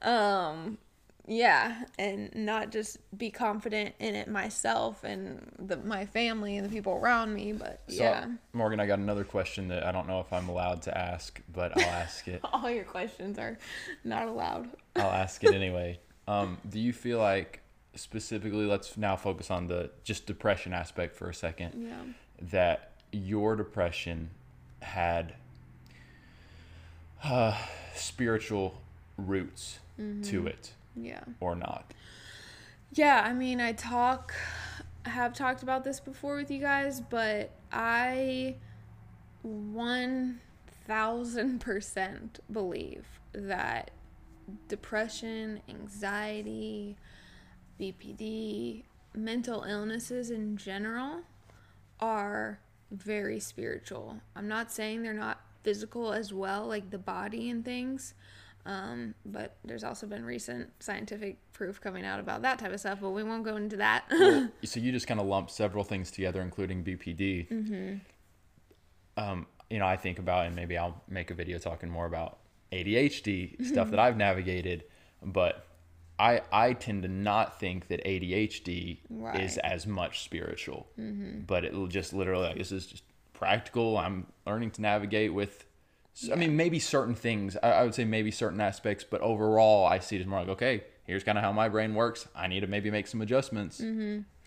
Um, 0.00 0.78
yeah, 1.26 1.84
and 1.98 2.34
not 2.34 2.72
just 2.72 2.98
be 3.16 3.30
confident 3.30 3.94
in 4.00 4.14
it 4.16 4.28
myself 4.28 5.04
and 5.04 5.52
the, 5.58 5.76
my 5.76 6.04
family 6.04 6.56
and 6.56 6.66
the 6.66 6.70
people 6.70 6.94
around 6.94 7.32
me, 7.32 7.52
but 7.52 7.80
so, 7.88 8.02
yeah. 8.02 8.26
Morgan, 8.52 8.80
I 8.80 8.86
got 8.86 8.98
another 8.98 9.22
question 9.22 9.68
that 9.68 9.86
I 9.86 9.92
don't 9.92 10.08
know 10.08 10.20
if 10.20 10.32
I'm 10.32 10.48
allowed 10.48 10.82
to 10.82 10.98
ask, 10.98 11.40
but 11.52 11.76
I'll 11.76 11.90
ask 11.90 12.26
it. 12.26 12.40
All 12.52 12.68
your 12.68 12.84
questions 12.84 13.38
are 13.38 13.56
not 14.02 14.26
allowed. 14.26 14.70
I'll 14.96 15.10
ask 15.10 15.42
it 15.44 15.54
anyway. 15.54 15.98
Um, 16.28 16.58
do 16.68 16.78
you 16.78 16.92
feel 16.92 17.18
like 17.18 17.62
specifically 17.94 18.64
let's 18.64 18.96
now 18.96 19.16
focus 19.16 19.50
on 19.50 19.66
the 19.66 19.90
just 20.04 20.24
depression 20.26 20.72
aspect 20.72 21.14
for 21.14 21.28
a 21.28 21.34
second. 21.34 21.86
Yeah. 21.86 22.02
That 22.50 22.92
your 23.12 23.54
depression 23.56 24.30
had 24.80 25.34
uh, 27.22 27.56
spiritual 27.94 28.80
roots 29.16 29.78
to 30.24 30.46
it 30.48 30.72
Yeah. 30.96 31.20
or 31.38 31.54
not. 31.54 31.94
Yeah, 32.92 33.22
I 33.24 33.32
mean, 33.32 33.60
I 33.60 33.70
talk, 33.72 34.34
have 35.04 35.32
talked 35.32 35.62
about 35.62 35.84
this 35.84 36.00
before 36.00 36.34
with 36.36 36.50
you 36.50 36.58
guys, 36.60 37.00
but 37.00 37.50
I 37.70 38.56
1000% 39.46 40.38
believe 42.50 43.06
that 43.32 43.92
depression, 44.68 45.60
anxiety, 45.68 46.96
BPD, 47.80 48.84
mental 49.14 49.64
illnesses 49.64 50.30
in 50.30 50.56
general 50.56 51.20
are 52.00 52.60
very 52.90 53.40
spiritual. 53.40 54.20
I'm 54.36 54.48
not 54.48 54.70
saying 54.72 55.02
they're 55.02 55.12
not 55.12 55.40
physical 55.62 56.12
as 56.12 56.32
well, 56.32 56.66
like 56.66 56.90
the 56.90 56.98
body 56.98 57.50
and 57.50 57.64
things. 57.64 58.14
Um, 58.64 59.14
but 59.26 59.56
there's 59.64 59.82
also 59.82 60.06
been 60.06 60.24
recent 60.24 60.70
scientific 60.80 61.38
proof 61.52 61.80
coming 61.80 62.04
out 62.04 62.20
about 62.20 62.42
that 62.42 62.60
type 62.60 62.72
of 62.72 62.78
stuff, 62.78 62.98
but 63.00 63.10
we 63.10 63.24
won't 63.24 63.44
go 63.44 63.56
into 63.56 63.76
that. 63.78 64.04
Well, 64.10 64.50
so 64.64 64.78
you 64.78 64.92
just 64.92 65.08
kind 65.08 65.18
of 65.18 65.26
lump 65.26 65.50
several 65.50 65.82
things 65.82 66.10
together, 66.10 66.40
including 66.40 66.84
BPD. 66.84 67.48
Mm-hmm. 67.48 67.94
Um, 69.16 69.46
you 69.68 69.78
know, 69.78 69.86
I 69.86 69.96
think 69.96 70.18
about, 70.18 70.46
and 70.46 70.54
maybe 70.54 70.78
I'll 70.78 71.02
make 71.08 71.30
a 71.30 71.34
video 71.34 71.58
talking 71.58 71.90
more 71.90 72.06
about 72.06 72.38
ADHD 72.72 73.52
Mm-hmm. 73.52 73.64
stuff 73.64 73.90
that 73.90 73.98
I've 74.00 74.16
navigated, 74.16 74.84
but 75.22 75.66
I 76.18 76.40
I 76.52 76.72
tend 76.74 77.02
to 77.04 77.08
not 77.08 77.58
think 77.60 77.88
that 77.88 78.04
ADHD 78.04 78.92
is 78.92 78.98
Right. 79.10 79.34
Mm-hmm. 79.36 79.58
as 79.62 79.86
much 79.86 80.22
spiritual, 80.22 80.86
but 81.46 81.64
it'll 81.64 81.86
just 81.86 82.12
literally 82.12 82.48
like 82.48 82.58
this 82.58 82.72
is 82.72 82.86
just 82.86 83.04
practical. 83.32 83.98
I'm 83.98 84.26
learning 84.46 84.70
to 84.72 84.82
navigate 84.82 85.32
with. 85.34 85.64
I 86.30 86.34
mean, 86.34 86.56
maybe 86.56 86.78
certain 86.78 87.14
things. 87.14 87.56
I, 87.62 87.70
I 87.70 87.84
would 87.84 87.94
say 87.94 88.04
maybe 88.04 88.30
certain 88.30 88.60
aspects, 88.60 89.02
but 89.02 89.22
overall, 89.22 89.86
I 89.86 89.98
see 89.98 90.16
it 90.16 90.20
as 90.20 90.26
more 90.26 90.40
like 90.40 90.48
okay. 90.50 90.84
Here's 91.04 91.24
kind 91.24 91.36
of 91.38 91.42
how 91.42 91.52
my 91.52 91.68
brain 91.68 91.94
works. 91.94 92.28
I 92.36 92.46
need 92.46 92.60
to 92.60 92.66
maybe 92.66 92.90
make 92.90 93.06
some 93.08 93.22
adjustments. 93.22 93.78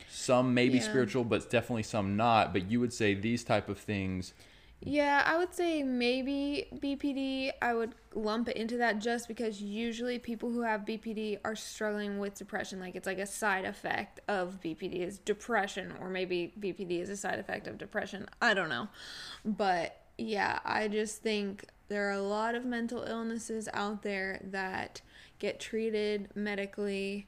Some 0.09 0.53
maybe 0.53 0.75
Mm-hmm. 0.77 0.83
Yeah. 0.85 0.89
spiritual, 0.89 1.23
but 1.23 1.49
definitely 1.49 1.83
some 1.83 2.15
not. 2.15 2.53
But 2.53 2.69
you 2.71 2.79
would 2.79 2.93
say 2.93 3.13
these 3.15 3.43
type 3.43 3.67
of 3.69 3.77
things. 3.79 4.33
Yeah, 4.81 5.23
I 5.25 5.37
would 5.37 5.53
say 5.53 5.81
maybe 5.81 6.67
BPD. 6.75 7.51
I 7.61 7.73
would 7.73 7.95
lump 8.13 8.49
it 8.49 8.55
into 8.55 8.77
that 8.77 8.99
just 8.99 9.27
because 9.27 9.61
usually 9.61 10.19
people 10.19 10.51
who 10.51 10.61
have 10.61 10.81
BPD 10.81 11.39
are 11.43 11.55
struggling 11.55 12.19
with 12.19 12.35
depression. 12.35 12.79
Like 12.79 12.95
it's 12.95 13.07
like 13.07 13.17
a 13.17 13.25
side 13.25 13.65
effect 13.65 14.19
of 14.27 14.59
BPD 14.61 14.99
is 14.99 15.17
depression, 15.17 15.93
or 15.99 16.09
maybe 16.09 16.53
BPD 16.59 17.01
is 17.01 17.09
a 17.09 17.17
side 17.17 17.39
effect 17.39 17.67
of 17.67 17.77
depression. 17.77 18.27
I 18.41 18.53
don't 18.53 18.69
know. 18.69 18.89
But 19.43 19.99
yeah, 20.17 20.59
I 20.63 20.87
just 20.87 21.23
think 21.23 21.65
there 21.87 22.07
are 22.09 22.13
a 22.13 22.21
lot 22.21 22.53
of 22.53 22.65
mental 22.65 23.03
illnesses 23.03 23.67
out 23.73 24.03
there 24.03 24.39
that 24.51 25.01
get 25.39 25.59
treated 25.59 26.29
medically 26.35 27.27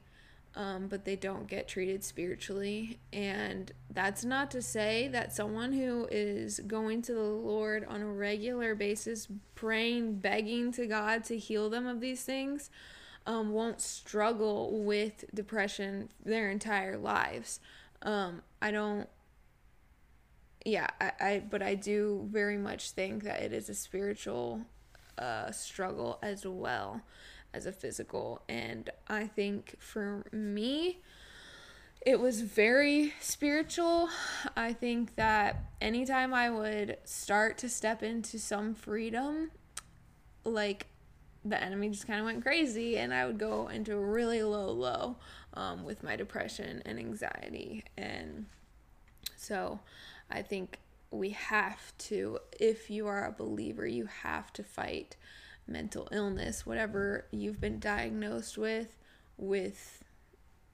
um, 0.58 0.88
but 0.88 1.04
they 1.04 1.14
don't 1.14 1.46
get 1.46 1.68
treated 1.68 2.02
spiritually. 2.02 2.98
And 3.12 3.70
that's 3.90 4.24
not 4.24 4.50
to 4.50 4.60
say 4.60 5.06
that 5.08 5.32
someone 5.32 5.72
who 5.72 6.08
is 6.10 6.58
going 6.66 7.02
to 7.02 7.14
the 7.14 7.20
Lord 7.22 7.86
on 7.88 8.02
a 8.02 8.12
regular 8.12 8.74
basis, 8.74 9.28
praying, 9.54 10.16
begging 10.16 10.72
to 10.72 10.86
God 10.86 11.22
to 11.24 11.38
heal 11.38 11.70
them 11.70 11.86
of 11.86 12.00
these 12.00 12.24
things, 12.24 12.70
um, 13.24 13.52
won't 13.52 13.80
struggle 13.80 14.82
with 14.82 15.24
depression 15.32 16.08
their 16.24 16.50
entire 16.50 16.98
lives. 16.98 17.60
Um, 18.02 18.42
I 18.60 18.72
don't. 18.72 19.08
Yeah, 20.64 20.88
I, 21.00 21.12
I, 21.20 21.42
but 21.48 21.62
I 21.62 21.76
do 21.76 22.26
very 22.32 22.58
much 22.58 22.90
think 22.90 23.22
that 23.22 23.40
it 23.42 23.52
is 23.52 23.68
a 23.68 23.74
spiritual 23.74 24.62
uh, 25.16 25.52
struggle 25.52 26.18
as 26.20 26.44
well 26.44 27.02
as 27.54 27.66
a 27.66 27.72
physical. 27.72 28.42
And 28.48 28.90
I 29.08 29.26
think 29.26 29.76
for 29.78 30.24
me, 30.32 30.98
it 32.04 32.20
was 32.20 32.42
very 32.42 33.12
spiritual. 33.20 34.08
I 34.56 34.72
think 34.72 35.16
that 35.16 35.64
anytime 35.80 36.32
I 36.32 36.50
would 36.50 36.98
start 37.04 37.58
to 37.58 37.68
step 37.68 38.02
into 38.02 38.38
some 38.38 38.74
freedom, 38.74 39.50
like 40.44 40.86
the 41.44 41.60
enemy 41.62 41.90
just 41.90 42.06
kind 42.06 42.20
of 42.20 42.26
went 42.26 42.42
crazy, 42.42 42.98
and 42.98 43.12
I 43.12 43.26
would 43.26 43.38
go 43.38 43.68
into 43.68 43.94
a 43.94 44.00
really 44.00 44.42
low 44.42 44.70
low 44.70 45.16
um, 45.54 45.84
with 45.84 46.02
my 46.02 46.16
depression 46.16 46.82
and 46.84 46.98
anxiety. 46.98 47.84
And 47.96 48.46
so 49.36 49.80
I 50.30 50.42
think 50.42 50.78
we 51.10 51.30
have 51.30 51.96
to, 51.98 52.38
if 52.60 52.90
you 52.90 53.06
are 53.06 53.26
a 53.26 53.32
believer, 53.32 53.86
you 53.86 54.06
have 54.22 54.52
to 54.54 54.62
fight 54.62 55.16
mental 55.68 56.08
illness, 56.10 56.66
whatever 56.66 57.26
you've 57.30 57.60
been 57.60 57.78
diagnosed 57.78 58.56
with, 58.58 58.96
with 59.36 60.04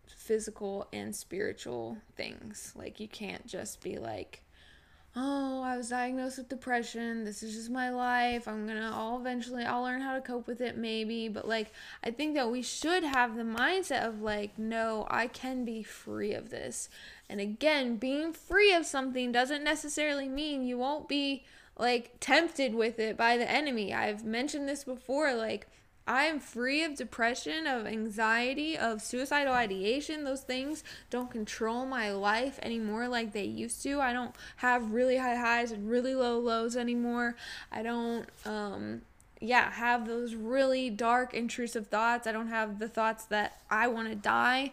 physical 0.07 0.89
and 0.93 1.15
spiritual 1.15 1.99
things. 2.17 2.73
Like, 2.77 3.01
you 3.01 3.09
can't 3.09 3.47
just 3.47 3.83
be 3.83 3.99
like, 3.99 4.41
oh, 5.17 5.63
I 5.63 5.77
was 5.77 5.91
diagnosed 5.91 6.39
with 6.39 6.49
depression. 6.49 7.25
This 7.25 7.43
is 7.43 7.55
just 7.55 7.71
my 7.71 7.91
life. 7.91 8.49
I'm 8.49 8.67
gonna, 8.67 8.91
I'll 8.93 9.21
eventually, 9.21 9.65
I'll 9.65 9.83
learn 9.83 10.01
how 10.01 10.15
to 10.15 10.21
cope 10.21 10.47
with 10.47 10.61
it 10.61 10.77
maybe. 10.77 11.29
But, 11.29 11.47
like, 11.47 11.73
I 12.03 12.11
think 12.11 12.35
that 12.35 12.51
we 12.51 12.63
should 12.63 13.05
have 13.05 13.37
the 13.37 13.43
mindset 13.43 14.07
of, 14.07 14.23
like, 14.23 14.59
no, 14.59 15.07
I 15.11 15.27
can 15.27 15.65
be 15.65 15.83
free 15.83 16.33
of 16.33 16.51
this. 16.51 16.89
And 17.29 17.41
again, 17.41 17.97
being 17.97 18.33
free 18.33 18.73
of 18.73 18.87
something 18.87 19.31
doesn't 19.31 19.63
necessarily 19.65 20.29
mean 20.29 20.67
you 20.67 20.79
won't 20.79 21.09
be 21.09 21.45
like 21.77 22.13
tempted 22.21 22.75
with 22.75 22.99
it 22.99 23.17
by 23.17 23.37
the 23.37 23.51
enemy. 23.51 23.93
I've 23.93 24.25
mentioned 24.25 24.69
this 24.69 24.85
before 24.85 25.35
like 25.35 25.67
I 26.07 26.25
am 26.25 26.39
free 26.39 26.85
of 26.85 26.97
depression, 26.97 27.67
of 27.67 27.87
anxiety, 27.87 28.77
of 28.77 29.01
suicidal 29.01 29.55
ideation. 29.55 30.25
Those 30.25 30.43
things 30.43 30.85
don't 31.09 31.31
control 31.31 31.87
my 31.87 32.13
life 32.13 32.59
anymore 32.63 33.09
like 33.09 33.33
they 33.33 33.45
used 33.45 33.83
to. 33.85 34.01
I 34.01 34.13
don't 34.13 34.35
have 34.57 34.93
really 34.93 35.17
high 35.17 35.37
highs 35.37 35.73
and 35.73 35.89
really 35.89 36.15
low 36.15 36.39
lows 36.39 36.77
anymore. 36.77 37.37
I 37.73 37.83
don't 37.83 38.29
um 38.45 39.03
yeah, 39.41 39.71
have 39.73 40.07
those 40.07 40.35
really 40.35 40.89
dark 40.91 41.35
intrusive 41.35 41.89
thoughts. 41.89 42.27
I 42.27 42.33
don't 42.33 42.49
have 42.49 42.79
the 42.79 42.89
thoughts 42.89 43.25
that 43.27 43.61
I 43.71 43.89
want 43.89 44.09
to 44.09 44.15
die 44.15 44.73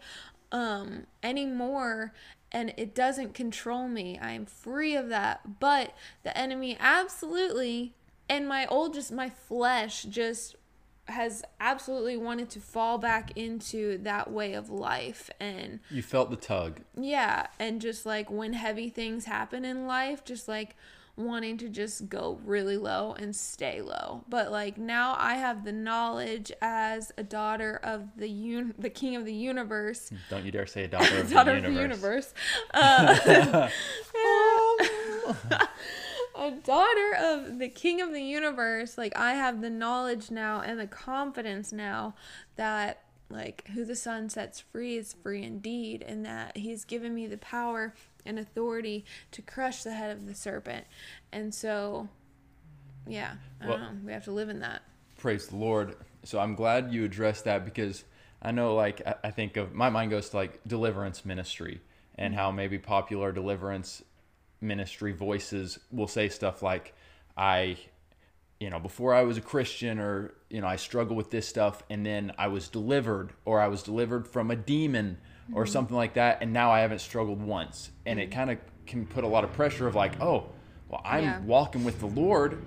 um 0.51 1.07
anymore 1.23 2.13
and 2.51 2.73
it 2.77 2.93
doesn't 2.93 3.33
control 3.33 3.87
me. 3.87 4.19
I 4.21 4.31
am 4.31 4.45
free 4.45 4.95
of 4.95 5.09
that. 5.09 5.59
But 5.59 5.93
the 6.23 6.37
enemy 6.37 6.77
absolutely 6.79 7.93
and 8.29 8.47
my 8.47 8.65
old 8.67 8.93
just 8.93 9.11
my 9.11 9.29
flesh 9.29 10.03
just 10.03 10.55
has 11.05 11.43
absolutely 11.59 12.15
wanted 12.15 12.49
to 12.51 12.59
fall 12.59 12.97
back 12.97 13.35
into 13.35 13.97
that 13.97 14.31
way 14.31 14.53
of 14.53 14.69
life 14.69 15.29
and 15.39 15.79
You 15.89 16.01
felt 16.01 16.29
the 16.29 16.35
tug. 16.37 16.81
yeah, 16.95 17.47
and 17.59 17.81
just 17.81 18.05
like 18.05 18.29
when 18.31 18.53
heavy 18.53 18.87
things 18.89 19.25
happen 19.25 19.65
in 19.65 19.87
life, 19.87 20.23
just 20.23 20.47
like 20.47 20.75
wanting 21.17 21.57
to 21.57 21.69
just 21.69 22.09
go 22.09 22.39
really 22.45 22.77
low 22.77 23.13
and 23.19 23.35
stay 23.35 23.81
low. 23.81 24.23
But 24.29 24.51
like 24.51 24.77
now 24.77 25.15
I 25.17 25.35
have 25.35 25.65
the 25.65 25.71
knowledge 25.71 26.51
as 26.61 27.11
a 27.17 27.23
daughter 27.23 27.79
of 27.83 28.17
the 28.17 28.27
un- 28.29 28.73
the 28.79 28.89
king 28.89 29.15
of 29.15 29.25
the 29.25 29.33
universe, 29.33 30.11
Don't 30.29 30.45
you 30.45 30.51
dare 30.51 30.65
say 30.65 30.85
a 30.85 30.87
daughter 30.89 31.19
of 31.21 31.31
daughter 31.31 31.51
the 31.59 31.67
of 31.67 31.73
the 31.73 31.81
universe. 31.81 32.33
universe. 32.73 33.71
Uh, 34.23 35.27
a 36.35 36.51
daughter 36.51 37.13
of 37.19 37.59
the 37.59 37.67
king 37.69 38.01
of 38.01 38.11
the 38.13 38.21
universe 38.21 38.97
like 38.97 39.15
i 39.17 39.33
have 39.33 39.61
the 39.61 39.69
knowledge 39.69 40.31
now 40.31 40.61
and 40.61 40.79
the 40.79 40.87
confidence 40.87 41.71
now 41.73 42.15
that 42.55 43.03
like 43.29 43.67
who 43.73 43.85
the 43.85 43.95
Son 43.95 44.29
sets 44.29 44.59
free 44.59 44.97
is 44.97 45.13
free 45.23 45.43
indeed 45.43 46.03
and 46.05 46.25
that 46.25 46.57
he's 46.57 46.83
given 46.83 47.13
me 47.15 47.27
the 47.27 47.37
power 47.37 47.93
and 48.25 48.37
authority 48.39 49.05
to 49.31 49.41
crush 49.41 49.83
the 49.83 49.93
head 49.93 50.11
of 50.15 50.25
the 50.25 50.35
serpent. 50.35 50.85
And 51.31 51.53
so 51.53 52.07
yeah 53.07 53.35
i 53.59 53.67
Well- 53.67 53.77
don't 53.77 53.95
know. 53.95 54.05
We 54.05 54.11
have 54.13 54.25
to 54.25 54.31
live 54.31 54.49
in 54.49 54.59
that. 54.59 54.81
Praise 55.17 55.47
the 55.47 55.55
Lord. 55.55 55.95
So 56.23 56.39
I'm 56.39 56.55
glad 56.55 56.93
you 56.93 57.03
addressed 57.03 57.45
that 57.45 57.65
because 57.65 58.03
I 58.41 58.51
know, 58.51 58.75
like, 58.75 59.01
I- 59.05 59.15
I 59.25 59.31
think 59.31 59.57
of 59.57 59.73
my 59.73 59.89
mind 59.89 60.11
goes 60.11 60.29
to 60.29 60.37
like 60.37 60.59
deliverance 60.67 61.25
ministry 61.25 61.81
and 62.15 62.33
how 62.35 62.51
maybe 62.51 62.77
popular 62.79 63.31
deliverance 63.31 64.03
ministry 64.59 65.11
voices 65.11 65.79
will 65.91 66.07
say 66.07 66.29
stuff 66.29 66.61
like, 66.61 66.93
I, 67.37 67.77
you 68.59 68.69
know, 68.69 68.79
before 68.79 69.13
I 69.15 69.21
was 69.23 69.37
a 69.37 69.41
Christian 69.41 69.97
or, 69.99 70.33
you 70.49 70.61
know, 70.61 70.67
I 70.67 70.75
struggle 70.75 71.15
with 71.15 71.31
this 71.31 71.47
stuff 71.47 71.81
and 71.89 72.05
then 72.05 72.31
I 72.37 72.47
was 72.47 72.67
delivered 72.69 73.33
or 73.45 73.59
I 73.59 73.67
was 73.67 73.81
delivered 73.83 74.27
from 74.27 74.51
a 74.51 74.55
demon 74.55 75.17
or 75.53 75.63
mm-hmm. 75.63 75.71
something 75.71 75.95
like 75.95 76.15
that. 76.15 76.39
And 76.41 76.53
now 76.53 76.71
I 76.71 76.79
haven't 76.79 76.99
struggled 76.99 77.41
once. 77.41 77.91
And 78.05 78.19
it 78.19 78.29
mm-hmm. 78.29 78.39
kind 78.39 78.51
of 78.51 78.57
can 78.85 79.05
put 79.05 79.23
a 79.23 79.27
lot 79.27 79.43
of 79.43 79.53
pressure 79.53 79.87
of 79.87 79.95
like, 79.95 80.19
oh, 80.21 80.47
well, 80.89 81.01
I'm 81.05 81.23
Yeah. 81.23 81.39
walking 81.41 81.83
with 81.83 81.99
the 81.99 82.07
Lord. 82.07 82.61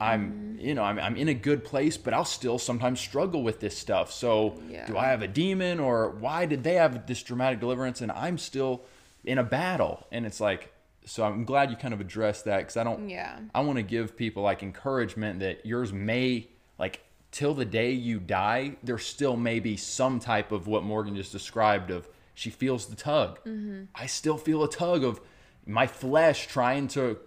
I'm, 0.00 0.32
mm-hmm. 0.32 0.66
you 0.66 0.74
know, 0.74 0.82
I'm, 0.82 0.98
I'm 0.98 1.16
in 1.16 1.28
a 1.28 1.34
good 1.34 1.64
place, 1.64 1.96
but 1.96 2.14
I'll 2.14 2.24
still 2.24 2.58
sometimes 2.58 3.00
struggle 3.00 3.42
with 3.42 3.60
this 3.60 3.76
stuff. 3.76 4.10
So, 4.12 4.58
Yeah. 4.68 4.86
do 4.86 4.96
I 4.96 5.06
have 5.06 5.22
a 5.22 5.28
demon, 5.28 5.78
or 5.78 6.10
why 6.10 6.46
did 6.46 6.64
they 6.64 6.74
have 6.74 7.06
this 7.06 7.22
dramatic 7.22 7.60
deliverance 7.60 8.00
and 8.00 8.10
I'm 8.12 8.38
still 8.38 8.82
in 9.24 9.38
a 9.38 9.44
battle? 9.44 10.06
And 10.10 10.26
it's 10.26 10.40
like, 10.40 10.72
so 11.04 11.24
I'm 11.24 11.44
glad 11.44 11.70
you 11.70 11.76
kind 11.76 11.92
of 11.92 12.00
addressed 12.00 12.44
that 12.44 12.58
because 12.58 12.76
I 12.76 12.84
don't. 12.84 13.08
Yeah. 13.08 13.38
I 13.54 13.60
want 13.60 13.76
to 13.78 13.82
give 13.82 14.16
people 14.16 14.42
like 14.42 14.62
encouragement 14.62 15.40
that 15.40 15.66
yours 15.66 15.92
may 15.92 16.48
like 16.78 17.00
till 17.32 17.54
the 17.54 17.64
day 17.64 17.90
you 17.90 18.20
die, 18.20 18.76
there 18.82 18.98
still 18.98 19.36
may 19.36 19.58
be 19.58 19.76
some 19.76 20.20
type 20.20 20.52
of 20.52 20.68
what 20.68 20.84
Morgan 20.84 21.16
just 21.16 21.32
described 21.32 21.90
of 21.90 22.08
she 22.34 22.50
feels 22.50 22.86
the 22.86 22.96
tug. 22.96 23.40
Mm-hmm. 23.40 23.84
I 23.94 24.06
still 24.06 24.36
feel 24.36 24.62
a 24.62 24.70
tug 24.70 25.02
of 25.02 25.20
my 25.66 25.86
flesh 25.86 26.46
trying 26.46 26.88
to 26.88 27.18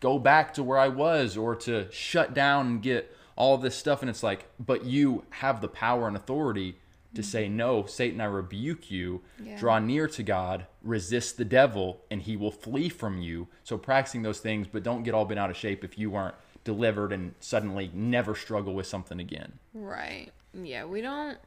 go 0.00 0.18
back 0.18 0.54
to 0.54 0.62
where 0.62 0.78
I 0.78 0.88
was 0.88 1.36
or 1.36 1.56
to 1.56 1.90
shut 1.90 2.34
down 2.34 2.66
and 2.66 2.82
get 2.82 3.14
all 3.36 3.56
this 3.56 3.74
stuff. 3.74 4.02
And 4.02 4.10
it's 4.10 4.22
like, 4.22 4.46
but 4.60 4.84
you 4.84 5.24
have 5.30 5.60
the 5.60 5.68
power 5.68 6.06
and 6.06 6.16
authority 6.16 6.76
to 7.14 7.22
mm-hmm. 7.22 7.30
say, 7.30 7.48
no, 7.48 7.86
Satan, 7.86 8.20
I 8.20 8.26
rebuke 8.26 8.90
you. 8.90 9.22
Yeah. 9.42 9.58
Draw 9.58 9.78
near 9.80 10.08
to 10.08 10.22
God, 10.22 10.66
resist 10.82 11.38
the 11.38 11.44
devil, 11.44 12.02
and 12.10 12.20
he 12.20 12.36
will 12.36 12.50
flee 12.50 12.88
from 12.88 13.18
you. 13.18 13.48
So 13.64 13.78
practicing 13.78 14.22
those 14.22 14.40
things, 14.40 14.66
but 14.70 14.82
don't 14.82 15.04
get 15.04 15.14
all 15.14 15.24
bent 15.24 15.40
out 15.40 15.50
of 15.50 15.56
shape 15.56 15.84
if 15.84 15.98
you 15.98 16.10
weren't 16.10 16.34
delivered 16.68 17.14
and 17.14 17.34
suddenly 17.40 17.90
never 17.94 18.34
struggle 18.34 18.74
with 18.74 18.86
something 18.86 19.18
again. 19.18 19.58
Right. 19.72 20.28
Yeah, 20.52 20.84
we 20.84 21.00
don't. 21.00 21.38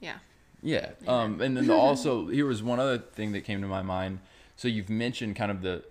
Yeah. 0.00 0.16
Yeah. 0.60 0.90
Um, 1.06 1.40
and 1.40 1.56
then 1.56 1.70
also 1.70 2.26
here 2.26 2.46
was 2.46 2.64
one 2.64 2.80
other 2.80 2.98
thing 2.98 3.30
that 3.30 3.42
came 3.42 3.60
to 3.62 3.68
my 3.68 3.82
mind. 3.82 4.18
So 4.56 4.66
you've 4.66 4.90
mentioned 4.90 5.36
kind 5.36 5.52
of 5.52 5.62
the 5.62 5.84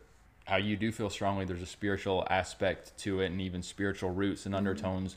how 0.44 0.58
you 0.58 0.76
do 0.76 0.92
feel 0.92 1.10
strongly 1.10 1.46
there's 1.46 1.62
a 1.62 1.66
spiritual 1.66 2.28
aspect 2.30 2.98
to 2.98 3.22
it 3.22 3.28
and 3.28 3.40
even 3.40 3.64
spiritual 3.64 4.10
roots 4.10 4.46
and 4.46 4.54
undertones. 4.54 5.16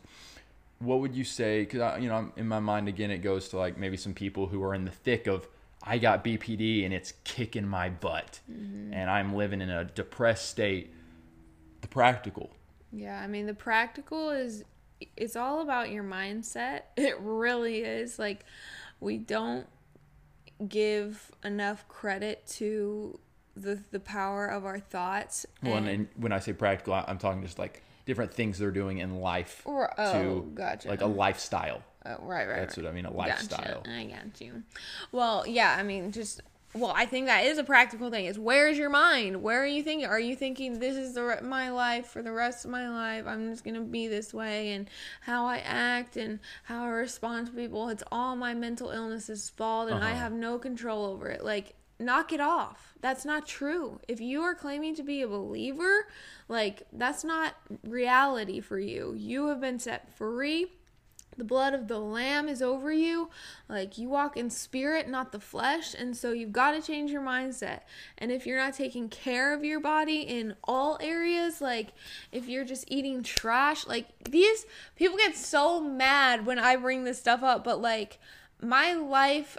What 0.78 1.00
would 1.00 1.16
you 1.16 1.24
say? 1.24 1.64
Because 1.64 2.00
you 2.00 2.08
know, 2.08 2.14
I'm, 2.14 2.32
in 2.36 2.46
my 2.46 2.60
mind 2.60 2.86
again, 2.86 3.10
it 3.10 3.18
goes 3.18 3.48
to 3.48 3.58
like 3.58 3.76
maybe 3.76 3.96
some 3.96 4.14
people 4.14 4.46
who 4.46 4.62
are 4.62 4.72
in 4.72 4.84
the 4.84 4.92
thick 4.92 5.26
of 5.26 5.48
I 5.82 5.98
got 5.98 6.22
BPD 6.22 6.84
and 6.84 6.94
it's 6.94 7.14
kicking 7.24 7.66
my 7.66 7.88
butt, 7.88 8.38
and 8.92 9.10
I'm 9.10 9.34
living 9.34 9.60
in 9.60 9.68
a 9.68 9.84
depressed 9.84 10.48
state. 10.48 10.94
The 11.80 11.88
practical. 11.88 12.50
Yeah, 12.92 13.20
I 13.20 13.26
mean 13.26 13.46
the 13.46 13.54
practical 13.54 14.30
is 14.30 14.64
it's 15.16 15.36
all 15.36 15.60
about 15.60 15.90
your 15.90 16.04
mindset. 16.04 16.82
It 16.96 17.18
really 17.20 17.78
is. 17.82 18.18
Like 18.18 18.44
we 19.00 19.18
don't 19.18 19.66
give 20.68 21.30
enough 21.44 21.86
credit 21.88 22.46
to 22.46 23.18
the 23.56 23.82
the 23.90 24.00
power 24.00 24.46
of 24.46 24.64
our 24.64 24.78
thoughts. 24.80 25.46
Well, 25.62 25.76
and, 25.76 25.88
and 25.88 26.08
when 26.16 26.32
I 26.32 26.38
say 26.38 26.52
practical, 26.52 26.94
I'm 26.94 27.18
talking 27.18 27.42
just 27.42 27.58
like 27.58 27.82
different 28.06 28.32
things 28.32 28.58
they're 28.58 28.70
doing 28.70 28.98
in 28.98 29.20
life 29.20 29.60
Or- 29.66 29.92
oh, 30.00 30.12
to 30.12 30.50
gotcha. 30.54 30.88
like 30.88 31.02
a 31.02 31.06
lifestyle. 31.06 31.82
Oh, 32.06 32.16
right, 32.22 32.48
right. 32.48 32.56
That's 32.56 32.78
right. 32.78 32.84
what 32.84 32.90
I 32.90 32.94
mean, 32.94 33.04
a 33.04 33.10
Gotcha. 33.10 33.18
lifestyle. 33.18 33.82
I 33.86 34.04
got 34.04 34.40
you. 34.40 34.62
Well, 35.12 35.46
yeah, 35.46 35.76
I 35.78 35.82
mean, 35.82 36.10
just 36.10 36.40
well, 36.74 36.92
I 36.94 37.06
think 37.06 37.26
that 37.26 37.44
is 37.44 37.58
a 37.58 37.64
practical 37.64 38.10
thing. 38.10 38.26
Is 38.26 38.38
where 38.38 38.68
is 38.68 38.76
your 38.78 38.90
mind? 38.90 39.42
Where 39.42 39.62
are 39.62 39.66
you 39.66 39.82
thinking? 39.82 40.06
Are 40.06 40.20
you 40.20 40.36
thinking 40.36 40.78
this 40.78 40.96
is 40.96 41.14
the 41.14 41.22
re- 41.24 41.40
my 41.42 41.70
life 41.70 42.06
for 42.08 42.22
the 42.22 42.32
rest 42.32 42.64
of 42.64 42.70
my 42.70 42.88
life? 42.88 43.26
I'm 43.26 43.50
just 43.50 43.64
gonna 43.64 43.80
be 43.80 44.06
this 44.06 44.34
way, 44.34 44.72
and 44.72 44.88
how 45.22 45.46
I 45.46 45.58
act 45.58 46.16
and 46.16 46.40
how 46.64 46.84
I 46.84 46.88
respond 46.88 47.46
to 47.46 47.52
people. 47.52 47.88
It's 47.88 48.04
all 48.12 48.36
my 48.36 48.54
mental 48.54 48.90
illness's 48.90 49.48
fault, 49.48 49.90
and 49.90 50.04
I 50.04 50.10
Uh-huh. 50.10 50.20
have 50.20 50.32
no 50.32 50.58
control 50.58 51.06
over 51.06 51.28
it. 51.28 51.42
Like, 51.42 51.74
knock 51.98 52.32
it 52.32 52.40
off. 52.40 52.94
That's 53.00 53.24
not 53.24 53.46
true. 53.46 53.98
If 54.06 54.20
you 54.20 54.42
are 54.42 54.54
claiming 54.54 54.94
to 54.96 55.02
be 55.02 55.22
a 55.22 55.26
believer, 55.28 56.06
like 56.48 56.82
that's 56.92 57.24
not 57.24 57.54
reality 57.82 58.60
for 58.60 58.78
you. 58.78 59.14
You 59.16 59.48
have 59.48 59.60
been 59.60 59.78
set 59.80 60.14
free 60.16 60.66
the 61.38 61.44
blood 61.44 61.72
of 61.72 61.88
the 61.88 61.98
lamb 61.98 62.48
is 62.48 62.60
over 62.60 62.92
you. 62.92 63.30
Like 63.68 63.96
you 63.96 64.08
walk 64.08 64.36
in 64.36 64.50
spirit 64.50 65.08
not 65.08 65.32
the 65.32 65.40
flesh. 65.40 65.94
And 65.94 66.16
so 66.16 66.32
you've 66.32 66.52
got 66.52 66.72
to 66.72 66.82
change 66.82 67.10
your 67.10 67.22
mindset. 67.22 67.80
And 68.18 68.30
if 68.30 68.46
you're 68.46 68.58
not 68.58 68.74
taking 68.74 69.08
care 69.08 69.54
of 69.54 69.64
your 69.64 69.80
body 69.80 70.20
in 70.20 70.54
all 70.64 70.98
areas 71.00 71.60
like 71.60 71.88
if 72.32 72.48
you're 72.48 72.64
just 72.64 72.84
eating 72.88 73.22
trash 73.22 73.86
like 73.86 74.06
these 74.24 74.66
people 74.96 75.16
get 75.16 75.36
so 75.36 75.80
mad 75.80 76.44
when 76.44 76.58
i 76.58 76.76
bring 76.76 77.04
this 77.04 77.18
stuff 77.18 77.42
up 77.42 77.64
but 77.64 77.80
like 77.80 78.18
my 78.60 78.92
life 78.92 79.56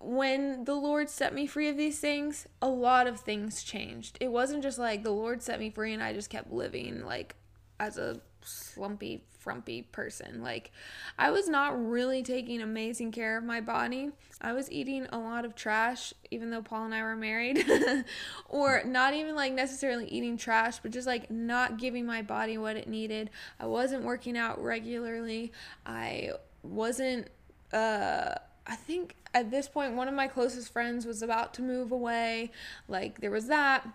when 0.00 0.64
the 0.64 0.74
Lord 0.74 1.10
set 1.10 1.34
me 1.34 1.46
free 1.46 1.68
of 1.68 1.76
these 1.76 1.98
things, 2.00 2.46
a 2.62 2.68
lot 2.68 3.06
of 3.06 3.20
things 3.20 3.62
changed. 3.62 4.16
It 4.18 4.28
wasn't 4.28 4.62
just 4.62 4.78
like 4.78 5.02
the 5.02 5.10
Lord 5.10 5.42
set 5.42 5.60
me 5.60 5.68
free 5.68 5.92
and 5.92 6.02
I 6.02 6.14
just 6.14 6.30
kept 6.30 6.50
living 6.50 7.04
like 7.04 7.36
as 7.78 7.98
a 7.98 8.20
slumpy, 8.42 9.24
frumpy 9.40 9.82
person. 9.82 10.42
Like, 10.42 10.70
I 11.18 11.30
was 11.30 11.48
not 11.48 11.88
really 11.88 12.22
taking 12.22 12.60
amazing 12.60 13.10
care 13.10 13.36
of 13.36 13.44
my 13.44 13.60
body. 13.60 14.10
I 14.40 14.52
was 14.52 14.70
eating 14.70 15.06
a 15.12 15.18
lot 15.18 15.44
of 15.44 15.54
trash, 15.54 16.14
even 16.30 16.50
though 16.50 16.62
Paul 16.62 16.84
and 16.84 16.94
I 16.94 17.02
were 17.02 17.16
married, 17.16 17.64
or 18.48 18.82
not 18.84 19.14
even 19.14 19.34
like 19.34 19.52
necessarily 19.52 20.06
eating 20.06 20.36
trash, 20.36 20.78
but 20.78 20.92
just 20.92 21.06
like 21.06 21.30
not 21.30 21.78
giving 21.78 22.06
my 22.06 22.22
body 22.22 22.58
what 22.58 22.76
it 22.76 22.88
needed. 22.88 23.30
I 23.58 23.66
wasn't 23.66 24.04
working 24.04 24.36
out 24.36 24.62
regularly. 24.62 25.52
I 25.84 26.32
wasn't, 26.62 27.28
uh, 27.72 28.34
I 28.66 28.76
think 28.76 29.16
at 29.34 29.50
this 29.50 29.68
point, 29.68 29.94
one 29.94 30.08
of 30.08 30.14
my 30.14 30.28
closest 30.28 30.72
friends 30.72 31.06
was 31.06 31.22
about 31.22 31.54
to 31.54 31.62
move 31.62 31.92
away. 31.92 32.50
Like, 32.88 33.20
there 33.20 33.30
was 33.30 33.46
that 33.48 33.86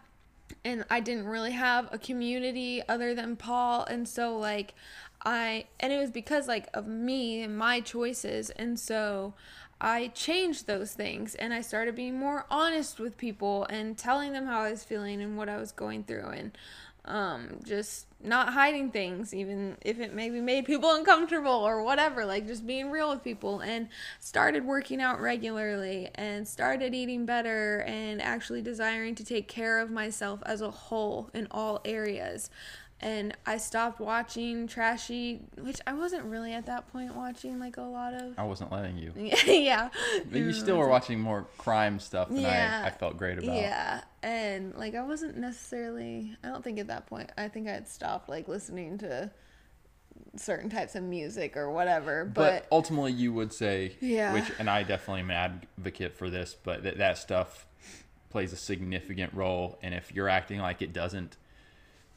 and 0.64 0.86
I 0.90 1.00
didn't 1.00 1.28
really 1.28 1.52
have 1.52 1.90
a 1.92 1.98
community 1.98 2.82
other 2.88 3.14
than 3.14 3.36
Paul 3.36 3.84
and 3.86 4.08
so 4.08 4.38
like 4.38 4.74
I 5.26 5.66
and 5.80 5.92
it 5.92 6.00
was 6.00 6.12
because 6.12 6.48
like 6.48 6.70
of 6.74 6.88
me 6.88 7.42
and 7.42 7.58
my 7.58 7.82
choices. 7.82 8.52
And 8.52 8.80
so 8.80 9.34
I 9.82 10.08
changed 10.10 10.68
those 10.68 10.94
things 10.94 11.36
and 11.36 11.54
I 11.54 11.62
started 11.62 11.96
being 11.96 12.18
more 12.18 12.46
honest 12.50 13.00
with 13.00 13.18
people 13.18 13.66
and 13.70 13.98
telling 13.98 14.32
them 14.32 14.46
how 14.46 14.62
I 14.62 14.72
was 14.72 14.84
feeling 14.84 15.22
and 15.22 15.38
what 15.38 15.50
I 15.50 15.58
was 15.58 15.72
going 15.72 16.04
through 16.04 16.28
and 16.28 16.58
um 17.08 17.60
just 17.64 18.08
not 18.24 18.54
hiding 18.54 18.90
things 18.90 19.32
even 19.32 19.78
if 19.82 20.00
it 20.00 20.12
maybe 20.12 20.42
made 20.42 20.66
people 20.66 20.92
uncomfortable 20.96 21.52
or 21.52 21.84
whatever 21.84 22.26
like 22.26 22.48
just 22.48 22.66
being 22.66 22.90
real 22.90 23.12
with 23.12 23.24
people 23.24 23.60
and 23.60 23.88
started 24.20 24.66
working 24.66 25.00
out 25.00 25.22
regularly 25.22 26.10
and 26.16 26.48
started 26.48 26.96
eating 26.96 27.24
better 27.24 27.84
and 27.86 28.22
actually 28.24 28.62
desiring 28.62 29.14
to 29.14 29.24
take 29.24 29.48
care 29.48 29.80
of 29.80 29.92
myself 29.92 30.42
as 30.48 30.62
a 30.62 30.72
whole 30.72 31.30
in 31.36 31.48
all 31.52 31.80
areas 31.86 32.50
and 33.02 33.36
I 33.46 33.58
stopped 33.58 34.00
watching 34.00 34.68
trashy 34.68 35.42
which 35.60 35.80
I 35.86 35.94
wasn't 35.94 36.24
really 36.26 36.54
at 36.54 36.66
that 36.68 36.92
point 36.92 37.14
watching 37.16 37.60
like 37.60 37.78
a 37.78 37.82
lot 37.82 38.14
of 38.14 38.38
I 38.38 38.44
wasn't 38.44 38.72
letting 38.72 38.98
you. 38.98 39.12
yeah 39.46 39.90
But 40.30 40.40
you 40.40 40.50
mm. 40.50 40.54
still 40.54 40.78
were 40.78 40.88
watching 40.88 41.20
more 41.20 41.46
crime 41.58 42.00
stuff 42.00 42.30
than 42.30 42.40
Yeah. 42.40 42.82
I, 42.84 42.88
I 42.88 42.92
felt 42.92 43.18
great 43.18 43.38
about. 43.38 43.56
Yeah, 43.56 44.02
and 44.24 44.74
like 44.76 44.96
I 44.96 45.04
wasn't 45.04 45.38
necessarily. 45.38 46.36
I 46.44 46.48
don't 46.48 46.64
think 46.64 46.80
at 46.80 46.88
that 46.88 47.08
point. 47.08 47.32
I 47.38 47.48
think 47.50 47.68
I 47.68 47.72
had 47.72 47.88
stopped 47.88 48.30
like 48.30 48.48
listening 48.48 48.98
to 49.00 49.30
certain 50.38 50.70
types 50.70 50.96
of 50.96 51.04
music 51.04 51.56
or 51.58 51.70
whatever. 51.72 52.26
But, 52.26 52.34
But, 52.34 52.68
ultimately, 52.72 53.12
you 53.12 53.34
would 53.34 53.54
say, 53.54 53.96
Yeah. 54.00 54.34
which, 54.34 54.52
and 54.60 54.70
I 54.70 54.84
definitely 54.84 55.22
am 55.22 55.32
an 55.32 55.62
advocate 55.78 56.14
for 56.14 56.30
this, 56.30 56.56
but 56.62 56.84
that, 56.84 56.98
that 56.98 57.18
stuff 57.18 57.68
plays 58.30 58.54
a 58.54 58.58
significant 58.58 59.34
role. 59.34 59.78
And 59.82 59.94
if 59.94 60.14
you're 60.14 60.30
acting 60.30 60.60
like 60.60 60.82
it 60.82 60.94
doesn't, 60.94 61.38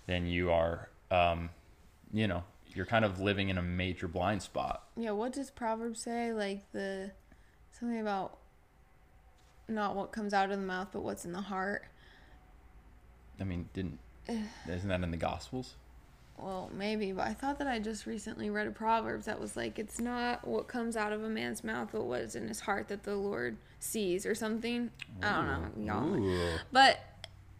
then 0.09 0.27
you 0.27 0.51
are, 0.51 0.89
um, 1.13 1.51
you 2.13 2.27
know, 2.27 2.43
you're 2.75 2.87
kind 2.87 3.05
of 3.05 3.21
living 3.21 3.51
in 3.51 3.59
a 3.59 3.63
major 3.63 4.09
blind 4.09 4.43
spot. 4.43 4.89
yeah, 4.97 5.11
what 5.13 5.33
does 5.33 5.51
Proverbs 5.51 6.01
say? 6.01 6.33
Like 6.33 6.73
the 6.73 7.13
something 7.79 8.01
about 8.01 8.39
not 9.69 9.95
what 9.95 10.11
comes 10.11 10.33
out 10.33 10.51
of 10.51 10.59
the 10.59 10.67
mouth, 10.67 10.89
but 10.93 11.03
what's 11.03 11.25
in 11.25 11.33
the 11.33 11.43
heart. 11.43 11.85
I 13.39 13.45
mean, 13.45 13.69
didn't, 13.75 13.99
isn't 14.69 14.89
that 14.89 15.03
in 15.03 15.11
the 15.11 15.17
Gospels? 15.17 15.75
Well, 16.39 16.71
maybe, 16.73 17.13
but 17.13 17.27
I 17.27 17.35
thought 17.35 17.59
that 17.59 17.67
I 17.67 17.81
just 17.81 18.07
recently 18.07 18.49
read 18.49 18.69
a 18.69 18.71
Proverbs 18.71 19.27
that 19.27 19.41
was 19.41 19.57
like, 19.57 19.79
it's 19.79 20.01
not 20.01 20.47
what 20.47 20.69
comes 20.69 20.97
out 20.97 21.13
of 21.13 21.25
a 21.25 21.29
man's 21.29 21.65
mouth, 21.65 21.89
but 21.93 22.05
what 22.05 22.21
is 22.21 22.37
in 22.37 22.47
his 22.47 22.61
heart 22.61 22.89
that 22.89 23.03
the 23.03 23.17
Lord 23.17 23.57
sees 23.81 24.25
or 24.25 24.37
something. 24.37 24.91
I 25.21 25.33
don't 25.33 25.85
know, 25.85 25.95
y'all. 25.95 26.15
Ooh. 26.17 26.59
But 26.71 27.01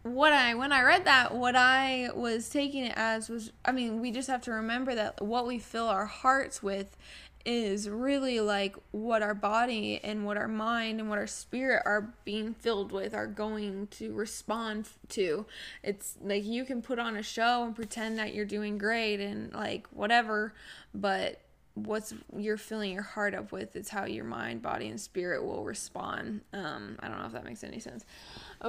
what 0.03 0.33
I 0.33 0.55
when 0.55 0.71
I 0.71 0.81
read 0.83 1.05
that, 1.05 1.35
what 1.35 1.55
I 1.55 2.09
was 2.13 2.49
taking 2.49 2.85
it 2.85 2.93
as 2.95 3.29
was 3.29 3.51
I 3.65 3.71
mean, 3.71 3.99
we 3.99 4.11
just 4.11 4.29
have 4.29 4.41
to 4.43 4.51
remember 4.51 4.95
that 4.95 5.21
what 5.21 5.45
we 5.45 5.59
fill 5.59 5.87
our 5.87 6.05
hearts 6.05 6.63
with 6.63 6.97
is 7.45 7.89
really 7.89 8.39
like 8.39 8.75
what 8.91 9.21
our 9.21 9.33
body 9.33 9.99
and 10.03 10.25
what 10.25 10.37
our 10.37 10.47
mind 10.47 10.99
and 10.99 11.09
what 11.09 11.17
our 11.17 11.27
spirit 11.27 11.81
are 11.85 12.13
being 12.25 12.53
filled 12.53 12.91
with 12.91 13.13
are 13.13 13.27
going 13.27 13.87
to 13.87 14.13
respond 14.13 14.87
to. 15.07 15.45
It's 15.83 16.17
like 16.21 16.45
you 16.45 16.65
can 16.65 16.81
put 16.81 16.99
on 16.99 17.15
a 17.15 17.23
show 17.23 17.63
and 17.63 17.75
pretend 17.75 18.19
that 18.19 18.33
you're 18.33 18.45
doing 18.45 18.77
great 18.77 19.19
and 19.19 19.53
like 19.53 19.87
whatever, 19.87 20.53
but 20.93 21.41
what's 21.85 22.13
you're 22.35 22.57
filling 22.57 22.91
your 22.91 23.03
heart 23.03 23.33
up 23.33 23.51
with 23.51 23.75
it's 23.75 23.89
how 23.89 24.05
your 24.05 24.25
mind, 24.25 24.61
body, 24.61 24.87
and 24.87 24.99
spirit 24.99 25.43
will 25.43 25.63
respond. 25.63 26.41
Um, 26.53 26.97
I 26.99 27.07
don't 27.07 27.19
know 27.19 27.25
if 27.25 27.33
that 27.33 27.45
makes 27.45 27.63
any 27.63 27.79
sense. 27.79 28.05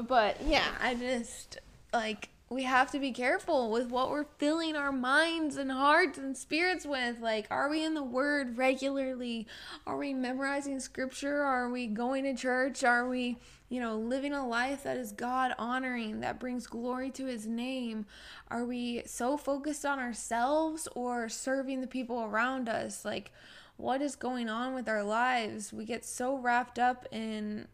But 0.08 0.42
yeah, 0.44 0.66
I 0.80 0.94
just 0.94 1.58
like 1.92 2.28
we 2.52 2.64
have 2.64 2.90
to 2.90 2.98
be 2.98 3.12
careful 3.12 3.70
with 3.70 3.90
what 3.90 4.10
we're 4.10 4.26
filling 4.38 4.74
our 4.74 4.90
minds 4.90 5.56
and 5.56 5.70
hearts 5.70 6.18
and 6.18 6.36
spirits 6.36 6.84
with. 6.84 7.20
Like, 7.20 7.46
are 7.48 7.70
we 7.70 7.84
in 7.84 7.94
the 7.94 8.02
Word 8.02 8.58
regularly? 8.58 9.46
Are 9.86 9.96
we 9.96 10.12
memorizing 10.12 10.80
scripture? 10.80 11.42
Are 11.42 11.70
we 11.70 11.86
going 11.86 12.24
to 12.24 12.34
church? 12.34 12.82
Are 12.82 13.08
we, 13.08 13.38
you 13.68 13.78
know, 13.78 13.94
living 13.94 14.32
a 14.32 14.44
life 14.44 14.82
that 14.82 14.96
is 14.96 15.12
God 15.12 15.54
honoring, 15.60 16.18
that 16.20 16.40
brings 16.40 16.66
glory 16.66 17.10
to 17.10 17.26
His 17.26 17.46
name? 17.46 18.04
Are 18.50 18.64
we 18.64 19.02
so 19.06 19.36
focused 19.36 19.86
on 19.86 20.00
ourselves 20.00 20.88
or 20.96 21.28
serving 21.28 21.80
the 21.80 21.86
people 21.86 22.24
around 22.24 22.68
us? 22.68 23.04
Like, 23.04 23.30
what 23.76 24.02
is 24.02 24.16
going 24.16 24.48
on 24.48 24.74
with 24.74 24.88
our 24.88 25.04
lives? 25.04 25.72
We 25.72 25.84
get 25.84 26.04
so 26.04 26.36
wrapped 26.36 26.80
up 26.80 27.06
in 27.12 27.68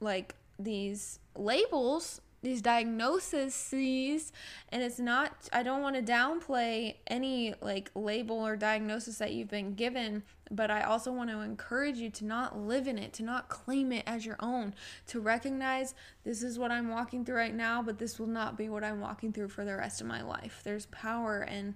like 0.00 0.36
these 0.58 1.18
labels 1.36 2.22
these 2.42 2.60
diagnoses 2.60 4.32
and 4.70 4.82
it's 4.82 4.98
not 4.98 5.48
i 5.52 5.62
don't 5.62 5.80
want 5.80 5.94
to 5.94 6.02
downplay 6.02 6.96
any 7.06 7.54
like 7.60 7.90
label 7.94 8.36
or 8.36 8.56
diagnosis 8.56 9.18
that 9.18 9.32
you've 9.32 9.50
been 9.50 9.74
given 9.74 10.22
but 10.50 10.70
i 10.70 10.82
also 10.82 11.12
want 11.12 11.30
to 11.30 11.40
encourage 11.40 11.98
you 11.98 12.10
to 12.10 12.24
not 12.24 12.58
live 12.58 12.88
in 12.88 12.98
it 12.98 13.12
to 13.12 13.22
not 13.22 13.48
claim 13.48 13.92
it 13.92 14.02
as 14.06 14.26
your 14.26 14.36
own 14.40 14.74
to 15.06 15.20
recognize 15.20 15.94
this 16.24 16.42
is 16.42 16.58
what 16.58 16.70
i'm 16.70 16.88
walking 16.88 17.24
through 17.24 17.36
right 17.36 17.54
now 17.54 17.80
but 17.80 17.98
this 17.98 18.18
will 18.18 18.26
not 18.26 18.58
be 18.58 18.68
what 18.68 18.82
i'm 18.82 19.00
walking 19.00 19.32
through 19.32 19.48
for 19.48 19.64
the 19.64 19.76
rest 19.76 20.00
of 20.00 20.06
my 20.06 20.22
life. 20.22 20.60
There's 20.64 20.86
power 20.86 21.42
in 21.42 21.74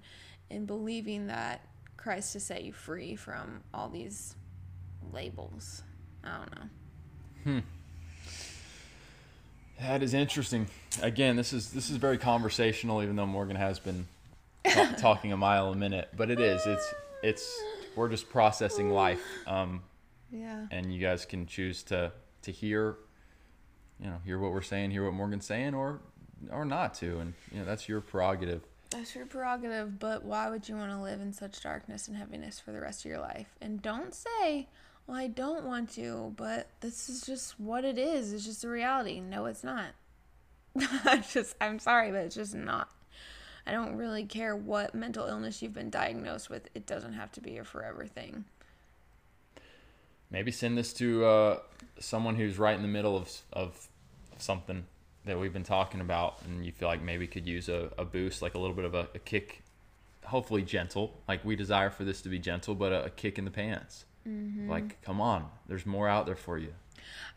in 0.50 0.66
believing 0.66 1.26
that 1.28 1.66
christ 1.96 2.34
has 2.34 2.44
set 2.44 2.64
you 2.64 2.72
free 2.72 3.16
from 3.16 3.62
all 3.72 3.88
these 3.88 4.34
labels. 5.12 5.82
I 6.24 6.38
don't 6.38 6.54
know. 6.54 6.68
Hmm 7.44 7.75
that 9.80 10.02
is 10.02 10.14
interesting. 10.14 10.66
Again, 11.02 11.36
this 11.36 11.52
is 11.52 11.72
this 11.72 11.90
is 11.90 11.96
very 11.96 12.18
conversational, 12.18 13.02
even 13.02 13.16
though 13.16 13.26
Morgan 13.26 13.56
has 13.56 13.78
been 13.78 14.06
ta- 14.64 14.94
talking 14.98 15.32
a 15.32 15.36
mile 15.36 15.70
a 15.72 15.76
minute. 15.76 16.08
But 16.16 16.30
it 16.30 16.40
is. 16.40 16.66
It's 16.66 16.94
it's 17.22 17.62
we're 17.94 18.08
just 18.08 18.30
processing 18.30 18.90
life. 18.90 19.22
Um, 19.46 19.82
yeah. 20.30 20.66
And 20.70 20.94
you 20.94 21.00
guys 21.00 21.24
can 21.24 21.46
choose 21.46 21.82
to 21.84 22.12
to 22.42 22.52
hear, 22.52 22.96
you 24.00 24.06
know, 24.06 24.18
hear 24.24 24.38
what 24.38 24.52
we're 24.52 24.62
saying, 24.62 24.90
hear 24.90 25.04
what 25.04 25.14
Morgan's 25.14 25.46
saying, 25.46 25.74
or 25.74 26.00
or 26.50 26.64
not 26.64 26.94
to, 26.94 27.18
and 27.18 27.34
you 27.52 27.58
know 27.58 27.64
that's 27.64 27.88
your 27.88 28.00
prerogative. 28.00 28.62
That's 28.90 29.14
your 29.14 29.26
prerogative. 29.26 29.98
But 29.98 30.24
why 30.24 30.48
would 30.48 30.68
you 30.68 30.76
want 30.76 30.92
to 30.92 30.98
live 30.98 31.20
in 31.20 31.32
such 31.32 31.60
darkness 31.62 32.08
and 32.08 32.16
heaviness 32.16 32.60
for 32.60 32.72
the 32.72 32.80
rest 32.80 33.04
of 33.04 33.10
your 33.10 33.20
life? 33.20 33.48
And 33.60 33.82
don't 33.82 34.14
say 34.14 34.68
well, 35.06 35.16
I 35.16 35.28
don't 35.28 35.64
want 35.64 35.90
to, 35.94 36.34
but 36.36 36.68
this 36.80 37.08
is 37.08 37.22
just 37.22 37.60
what 37.60 37.84
it 37.84 37.98
is. 37.98 38.32
It's 38.32 38.44
just 38.44 38.64
a 38.64 38.68
reality. 38.68 39.20
No, 39.20 39.46
it's 39.46 39.62
not. 39.62 39.86
I'm 41.04 41.22
just, 41.22 41.54
I'm 41.60 41.78
sorry, 41.78 42.10
but 42.10 42.22
it's 42.22 42.34
just 42.34 42.54
not. 42.54 42.90
I 43.66 43.72
don't 43.72 43.96
really 43.96 44.24
care 44.24 44.54
what 44.54 44.94
mental 44.94 45.26
illness 45.26 45.60
you've 45.60 45.74
been 45.74 45.90
diagnosed 45.90 46.50
with. 46.50 46.68
It 46.74 46.86
doesn't 46.86 47.14
have 47.14 47.32
to 47.32 47.40
be 47.40 47.58
a 47.58 47.64
forever 47.64 48.06
thing. 48.06 48.44
Maybe 50.30 50.50
send 50.50 50.78
this 50.78 50.92
to 50.94 51.24
uh, 51.24 51.58
someone 52.00 52.34
who's 52.34 52.58
right 52.58 52.74
in 52.74 52.82
the 52.82 52.88
middle 52.88 53.16
of, 53.16 53.30
of 53.52 53.88
something 54.38 54.86
that 55.24 55.38
we've 55.38 55.52
been 55.52 55.64
talking 55.64 56.00
about, 56.00 56.38
and 56.44 56.64
you 56.64 56.72
feel 56.72 56.88
like 56.88 57.02
maybe 57.02 57.26
could 57.26 57.46
use 57.46 57.68
a, 57.68 57.90
a 57.98 58.04
boost, 58.04 58.42
like 58.42 58.54
a 58.54 58.58
little 58.58 58.74
bit 58.74 58.84
of 58.84 58.94
a, 58.94 59.08
a 59.14 59.18
kick, 59.18 59.62
hopefully 60.24 60.62
gentle. 60.62 61.14
Like 61.28 61.44
we 61.44 61.54
desire 61.54 61.90
for 61.90 62.04
this 62.04 62.22
to 62.22 62.28
be 62.28 62.38
gentle, 62.38 62.74
but 62.74 62.92
a, 62.92 63.04
a 63.04 63.10
kick 63.10 63.38
in 63.38 63.44
the 63.44 63.50
pants. 63.50 64.05
Mm-hmm. 64.26 64.70
Like, 64.70 65.00
come 65.02 65.20
on, 65.20 65.46
there's 65.68 65.86
more 65.86 66.08
out 66.08 66.26
there 66.26 66.36
for 66.36 66.58
you. 66.58 66.72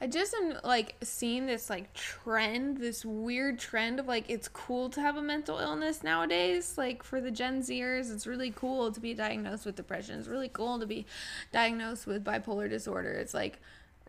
I 0.02 0.08
just 0.08 0.34
am 0.34 0.58
like 0.64 0.96
seeing 1.04 1.46
this 1.46 1.70
like 1.70 1.94
trend, 1.94 2.78
this 2.78 3.04
weird 3.04 3.60
trend 3.60 4.00
of 4.00 4.08
like 4.08 4.26
it's 4.30 4.48
cool 4.48 4.90
to 4.92 5.02
have 5.02 5.18
a 5.18 5.22
mental 5.22 5.60
illness 5.60 6.04
nowadays. 6.04 6.76
Like 6.78 7.04
for 7.04 7.20
the 7.20 7.32
Gen 7.32 7.62
Zers, 7.62 8.14
it's 8.14 8.26
really 8.26 8.52
cool 8.52 8.92
to 8.92 9.00
be 9.00 9.14
diagnosed 9.14 9.66
with 9.66 9.76
depression. 9.76 10.18
It's 10.18 10.28
really 10.28 10.50
cool 10.50 10.80
to 10.80 10.86
be 10.86 11.06
diagnosed 11.52 12.08
with 12.08 12.24
bipolar 12.24 12.70
disorder. 12.70 13.12
It's 13.12 13.34
like 13.34 13.60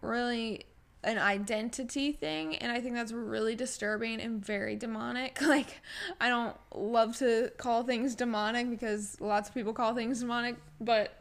really 0.01 0.65
an 1.03 1.17
identity 1.17 2.13
thing 2.13 2.55
and 2.57 2.71
I 2.71 2.79
think 2.83 2.95
that's 2.95 3.13
really 3.13 3.57
disturbing 3.57 4.21
and 4.21 4.45
very 4.45 4.77
demonic. 4.77 5.41
Like 5.51 5.81
I 6.21 6.29
don't 6.29 6.57
love 6.73 7.17
to 7.17 7.51
call 7.57 7.83
things 7.83 8.15
demonic 8.15 8.71
because 8.71 9.21
lots 9.21 9.49
of 9.49 9.55
people 9.55 9.73
call 9.73 9.95
things 9.95 10.21
demonic, 10.21 10.57
but 10.81 11.20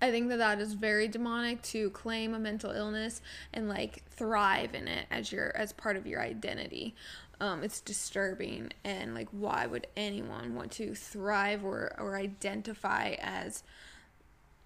I 0.00 0.10
think 0.10 0.28
that 0.28 0.38
that 0.38 0.60
is 0.60 0.74
very 0.74 1.08
demonic 1.08 1.62
to 1.62 1.90
claim 1.90 2.34
a 2.34 2.38
mental 2.38 2.70
illness 2.70 3.22
and 3.52 3.68
like 3.68 4.02
thrive 4.10 4.74
in 4.74 4.88
it 4.88 5.06
as 5.10 5.32
your 5.32 5.56
as 5.56 5.72
part 5.72 5.96
of 5.96 6.06
your 6.06 6.20
identity. 6.20 6.94
Um, 7.40 7.62
it's 7.62 7.80
disturbing 7.80 8.72
and 8.84 9.14
like 9.14 9.28
why 9.30 9.66
would 9.66 9.86
anyone 9.96 10.54
want 10.54 10.72
to 10.72 10.94
thrive 10.94 11.64
or 11.64 11.94
or 11.98 12.16
identify 12.16 13.16
as 13.20 13.62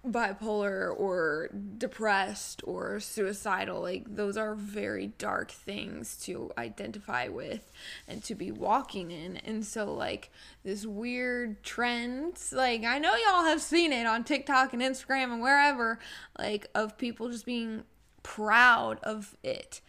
bipolar 0.07 0.91
or 0.97 1.49
depressed 1.77 2.61
or 2.65 2.99
suicidal 2.99 3.81
like 3.81 4.15
those 4.15 4.35
are 4.35 4.55
very 4.55 5.07
dark 5.19 5.51
things 5.51 6.17
to 6.17 6.51
identify 6.57 7.27
with 7.27 7.71
and 8.07 8.23
to 8.23 8.33
be 8.33 8.51
walking 8.51 9.11
in. 9.11 9.37
And 9.37 9.63
so 9.63 9.93
like 9.93 10.31
this 10.63 10.85
weird 10.85 11.63
trend 11.63 12.39
like 12.51 12.83
i 12.83 12.99
know 12.99 13.13
y'all 13.15 13.45
have 13.45 13.61
seen 13.61 13.91
it 13.91 14.05
on 14.05 14.23
tiktok 14.23 14.73
and 14.73 14.81
instagram 14.81 15.33
and 15.33 15.41
wherever 15.41 15.97
like 16.37 16.67
of 16.75 16.97
people 16.97 17.29
just 17.29 17.45
being 17.45 17.83
proud 18.23 18.99
of 19.03 19.35
it. 19.43 19.81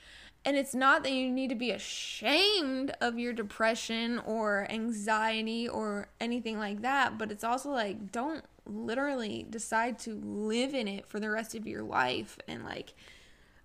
And 0.44 0.56
it's 0.56 0.74
not 0.74 1.04
that 1.04 1.12
you 1.12 1.30
need 1.30 1.50
to 1.50 1.54
be 1.54 1.70
ashamed 1.70 2.92
of 3.00 3.18
your 3.18 3.32
depression 3.32 4.18
or 4.18 4.66
anxiety 4.68 5.68
or 5.68 6.08
anything 6.20 6.58
like 6.58 6.82
that, 6.82 7.16
but 7.16 7.30
it's 7.30 7.44
also 7.44 7.70
like, 7.70 8.10
don't 8.10 8.44
literally 8.64 9.46
decide 9.48 9.98
to 10.00 10.14
live 10.22 10.74
in 10.74 10.88
it 10.88 11.06
for 11.06 11.18
the 11.18 11.30
rest 11.30 11.54
of 11.54 11.66
your 11.66 11.82
life 11.82 12.38
and 12.46 12.64
like 12.64 12.94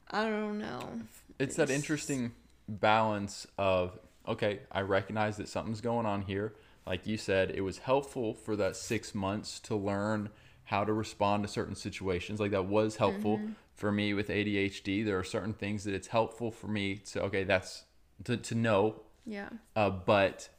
I 0.10 0.24
don't 0.30 0.58
know. 0.58 1.02
It's, 1.40 1.40
it's 1.40 1.56
that 1.58 1.70
interesting 1.70 2.32
balance 2.68 3.48
of 3.58 4.00
okay, 4.28 4.62
I 4.72 4.82
recognize 4.82 5.38
that 5.38 5.48
something's 5.48 5.82
going 5.82 6.06
on 6.06 6.22
here. 6.22 6.54
Like 6.86 7.06
you 7.08 7.18
said, 7.18 7.52
it 7.52 7.62
was 7.62 7.80
helpful 7.80 8.34
for 8.34 8.56
that 8.56 8.76
6 8.76 9.16
months 9.16 9.60
to 9.62 9.76
learn 9.76 10.30
how 10.66 10.84
to 10.84 10.94
respond 10.94 11.44
to 11.44 11.50
certain 11.50 11.76
situations. 11.76 12.40
Like 12.40 12.52
that 12.52 12.66
was 12.66 12.98
helpful 12.98 13.38
mm-hmm. 13.38 13.52
for 13.76 13.92
me 13.92 14.14
with 14.14 14.30
ADHD. 14.30 15.06
There 15.06 15.18
are 15.18 15.24
certain 15.24 15.54
things 15.54 15.84
that 15.86 15.94
it's 15.94 16.08
helpful 16.08 16.52
for 16.52 16.68
me 16.68 16.96
to 17.12 17.24
okay, 17.24 17.44
that's 17.44 17.84
to 18.26 18.38
to 18.38 18.56
know. 18.56 19.02
Yeah. 19.26 19.50
Uh, 19.76 19.90
but 19.90 20.50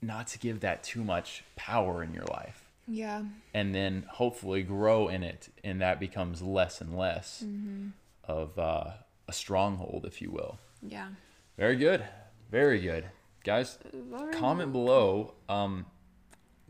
not 0.00 0.28
to 0.28 0.38
give 0.38 0.60
that 0.60 0.82
too 0.84 1.02
much 1.02 1.44
power 1.56 2.02
in 2.02 2.12
your 2.14 2.24
life. 2.26 2.67
Yeah. 2.88 3.22
And 3.52 3.74
then 3.74 4.06
hopefully 4.08 4.62
grow 4.62 5.08
in 5.08 5.22
it, 5.22 5.48
and 5.62 5.80
that 5.80 6.00
becomes 6.00 6.40
less 6.42 6.80
and 6.80 6.96
less 6.96 7.44
mm-hmm. 7.46 7.88
of 8.24 8.58
uh, 8.58 8.92
a 9.28 9.32
stronghold, 9.32 10.04
if 10.06 10.22
you 10.22 10.30
will. 10.30 10.58
Yeah. 10.82 11.08
Very 11.56 11.76
good. 11.76 12.04
Very 12.50 12.80
good. 12.80 13.04
Guys, 13.44 13.78
comment 14.32 14.72
below. 14.72 15.34
Um, 15.48 15.86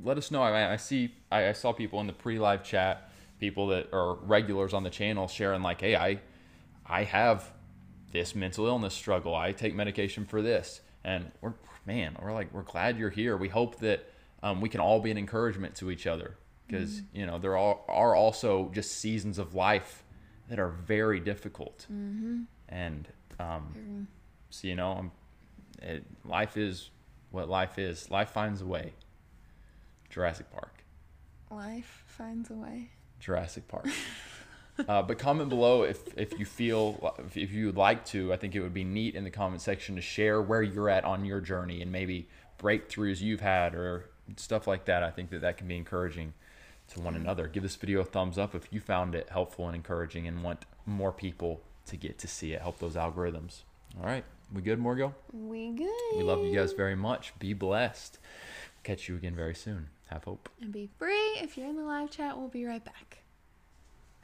let 0.03 0.19
us 0.19 0.31
know. 0.31 0.43
I, 0.43 0.73
I 0.73 0.77
see, 0.77 1.15
I, 1.31 1.49
I 1.49 1.53
saw 1.53 1.73
people 1.73 2.01
in 2.01 2.07
the 2.07 2.13
pre 2.13 2.39
live 2.39 2.65
chat, 2.65 3.11
people 3.39 3.69
that 3.69 3.93
are 3.93 4.15
regulars 4.15 4.75
on 4.75 4.83
the 4.83 4.91
channel 4.91 5.29
sharing, 5.29 5.63
like, 5.63 5.81
hey, 5.81 5.97
I, 5.97 6.21
I 6.85 7.05
have 7.05 7.53
this 8.13 8.35
mental 8.35 8.67
illness 8.67 8.95
struggle. 8.95 9.35
I 9.35 9.53
take 9.53 9.75
medication 9.75 10.25
for 10.25 10.43
this. 10.43 10.81
And 11.05 11.31
we're, 11.41 11.55
man, 11.87 12.17
we're 12.21 12.33
like, 12.33 12.53
we're 12.53 12.63
glad 12.63 12.99
you're 12.99 13.11
here. 13.11 13.37
We 13.37 13.49
hope 13.49 13.79
that 13.81 14.13
um, 14.43 14.61
we 14.61 14.69
can 14.69 14.81
all 14.81 15.01
be 15.01 15.11
an 15.11 15.19
encouragement 15.19 15.75
to 15.77 15.91
each 15.91 16.07
other 16.07 16.37
because 16.67 17.01
mm-hmm. 17.01 17.19
you 17.19 17.27
know 17.27 17.39
there 17.39 17.57
are, 17.57 17.79
are 17.89 18.15
also 18.15 18.71
just 18.75 18.93
seasons 18.93 19.39
of 19.39 19.55
life 19.55 20.05
that 20.49 20.59
are 20.59 20.71
very 20.71 21.21
difficult. 21.21 21.87
Mm-hmm. 21.93 22.43
and 22.69 23.09
um, 23.41 24.09
so 24.51 24.67
you 24.69 24.75
know 24.75 25.11
it, 25.83 26.05
life 26.25 26.57
is 26.57 26.91
what 27.31 27.49
life 27.49 27.79
is. 27.79 28.11
Life 28.11 28.31
finds 28.31 28.63
a 28.63 28.67
way. 28.67 28.95
Jurassic 30.11 30.51
park. 30.51 30.85
Life 31.51 32.05
finds 32.07 32.51
a 32.51 32.55
way. 32.55 32.91
Jurassic 33.21 33.69
park. 33.69 33.87
Uh, 34.89 35.03
but 35.03 35.19
comment 35.19 35.49
below 35.49 35.83
if, 35.83 36.17
if 36.17 36.39
you 36.39 36.45
feel 36.45 37.17
if 37.35 37.51
you 37.53 37.67
would 37.67 37.77
like 37.77 38.05
to. 38.05 38.33
I 38.33 38.37
think 38.37 38.55
it 38.55 38.61
would 38.61 38.75
be 38.75 38.85
neat 38.85 39.17
in 39.17 39.25
the 39.25 39.31
comment 39.31 39.61
section 39.61 39.97
to 39.97 40.01
share 40.01 40.41
where 40.41 40.63
you're 40.63 40.89
at 40.89 41.05
on 41.05 41.25
your 41.25 41.41
journey 41.41 41.83
and 41.83 41.91
maybe 41.91 42.29
breakthroughs 42.61 43.21
you've 43.21 43.41
had 43.41 43.75
or 43.75 44.11
stuff 44.37 44.67
like 44.67 44.85
that. 44.87 45.03
I 45.03 45.11
think 45.11 45.31
that 45.31 45.41
that 45.41 45.57
can 45.57 45.69
be 45.69 45.77
encouraging 45.77 46.35
to 46.89 47.01
one 47.01 47.15
mm-hmm. 47.15 47.23
another. 47.23 47.47
Give 47.47 47.63
this 47.63 47.77
video 47.77 48.01
a 48.01 48.05
thumbs 48.05 48.39
up 48.39 48.55
if 48.55 48.73
you 48.73 48.81
found 48.81 49.15
it 49.15 49.29
helpful 49.31 49.67
and 49.67 49.77
encouraging 49.77 50.27
and 50.27 50.43
want 50.43 50.65
more 50.87 51.13
people 51.13 51.61
to 51.87 51.97
get 51.97 52.19
to 52.19 52.29
see 52.29 52.53
it. 52.53 52.63
Help 52.63 52.79
those 52.79 52.95
algorithms. 52.95 53.63
All 53.99 54.07
right. 54.07 54.25
We 54.53 54.63
good, 54.63 54.79
Morgo? 54.79 55.13
We 55.33 55.73
good. 55.73 56.17
We 56.17 56.23
love 56.23 56.43
you 56.43 56.55
guys 56.55 56.73
very 56.73 56.97
much. 56.97 57.39
Be 57.39 57.53
blessed. 57.53 58.19
Catch 58.83 59.09
you 59.09 59.17
again 59.17 59.35
very 59.35 59.55
soon. 59.55 59.89
Have 60.07 60.25
hope. 60.25 60.49
And 60.63 60.73
be 60.73 60.89
free. 60.99 61.37
If 61.37 61.59
you're 61.59 61.69
in 61.69 61.77
the 61.77 61.83
live 61.83 62.11
chat, 62.11 62.39
we'll 62.39 62.49
be 62.49 62.65
right 62.65 62.83
back. 62.83 63.19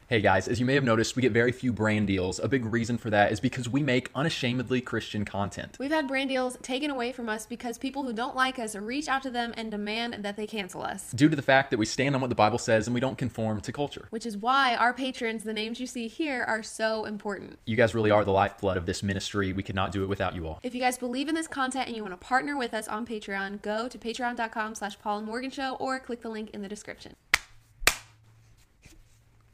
Hey 0.06 0.20
guys, 0.20 0.48
as 0.48 0.60
you 0.60 0.66
may 0.66 0.74
have 0.74 0.84
noticed, 0.84 1.16
we 1.16 1.22
get 1.22 1.32
very 1.32 1.50
few 1.50 1.72
brand 1.72 2.08
deals. 2.08 2.38
A 2.38 2.46
big 2.46 2.66
reason 2.66 2.98
for 2.98 3.08
that 3.08 3.32
is 3.32 3.40
because 3.40 3.70
we 3.70 3.82
make 3.82 4.10
unashamedly 4.14 4.82
Christian 4.82 5.24
content. 5.24 5.78
We've 5.80 5.90
had 5.90 6.06
brand 6.06 6.28
deals 6.28 6.58
taken 6.60 6.90
away 6.90 7.10
from 7.10 7.30
us 7.30 7.46
because 7.46 7.78
people 7.78 8.02
who 8.02 8.12
don't 8.12 8.36
like 8.36 8.58
us 8.58 8.76
reach 8.76 9.08
out 9.08 9.22
to 9.22 9.30
them 9.30 9.54
and 9.56 9.70
demand 9.70 10.16
that 10.22 10.36
they 10.36 10.46
cancel 10.46 10.82
us. 10.82 11.10
Due 11.12 11.30
to 11.30 11.36
the 11.36 11.40
fact 11.40 11.70
that 11.70 11.78
we 11.78 11.86
stand 11.86 12.14
on 12.14 12.20
what 12.20 12.28
the 12.28 12.36
Bible 12.36 12.58
says 12.58 12.86
and 12.86 12.92
we 12.92 13.00
don't 13.00 13.16
conform 13.16 13.62
to 13.62 13.72
culture. 13.72 14.06
Which 14.10 14.26
is 14.26 14.36
why 14.36 14.76
our 14.76 14.92
patrons, 14.92 15.42
the 15.42 15.54
names 15.54 15.80
you 15.80 15.86
see 15.86 16.06
here, 16.06 16.44
are 16.44 16.62
so 16.62 17.06
important. 17.06 17.58
You 17.64 17.74
guys 17.74 17.94
really 17.94 18.10
are 18.10 18.26
the 18.26 18.30
lifeblood 18.30 18.76
of 18.76 18.84
this 18.84 19.02
ministry. 19.02 19.54
We 19.54 19.62
could 19.62 19.74
not 19.74 19.90
do 19.90 20.02
it 20.02 20.10
without 20.10 20.34
you 20.34 20.46
all. 20.46 20.60
If 20.62 20.74
you 20.74 20.82
guys 20.82 20.98
believe 20.98 21.30
in 21.30 21.34
this 21.34 21.48
content 21.48 21.86
and 21.86 21.96
you 21.96 22.02
want 22.02 22.12
to 22.12 22.26
partner 22.26 22.58
with 22.58 22.74
us 22.74 22.88
on 22.88 23.06
Patreon, 23.06 23.62
go 23.62 23.88
to 23.88 23.96
patreon.com 23.96 24.74
slash 24.74 24.98
Paul 24.98 25.16
and 25.16 25.26
Morgan 25.26 25.50
Show 25.50 25.76
or 25.80 25.98
click 25.98 26.20
the 26.20 26.28
link 26.28 26.50
in 26.50 26.60
the 26.60 26.68
description. 26.68 27.16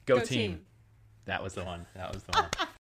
Go, 0.06 0.18
Go 0.18 0.24
team. 0.24 0.52
team. 0.52 0.60
That 1.26 1.42
was 1.42 1.54
the 1.54 1.64
one. 1.64 1.86
That 1.94 2.12
was 2.12 2.22
the 2.24 2.32
one. 2.40 2.68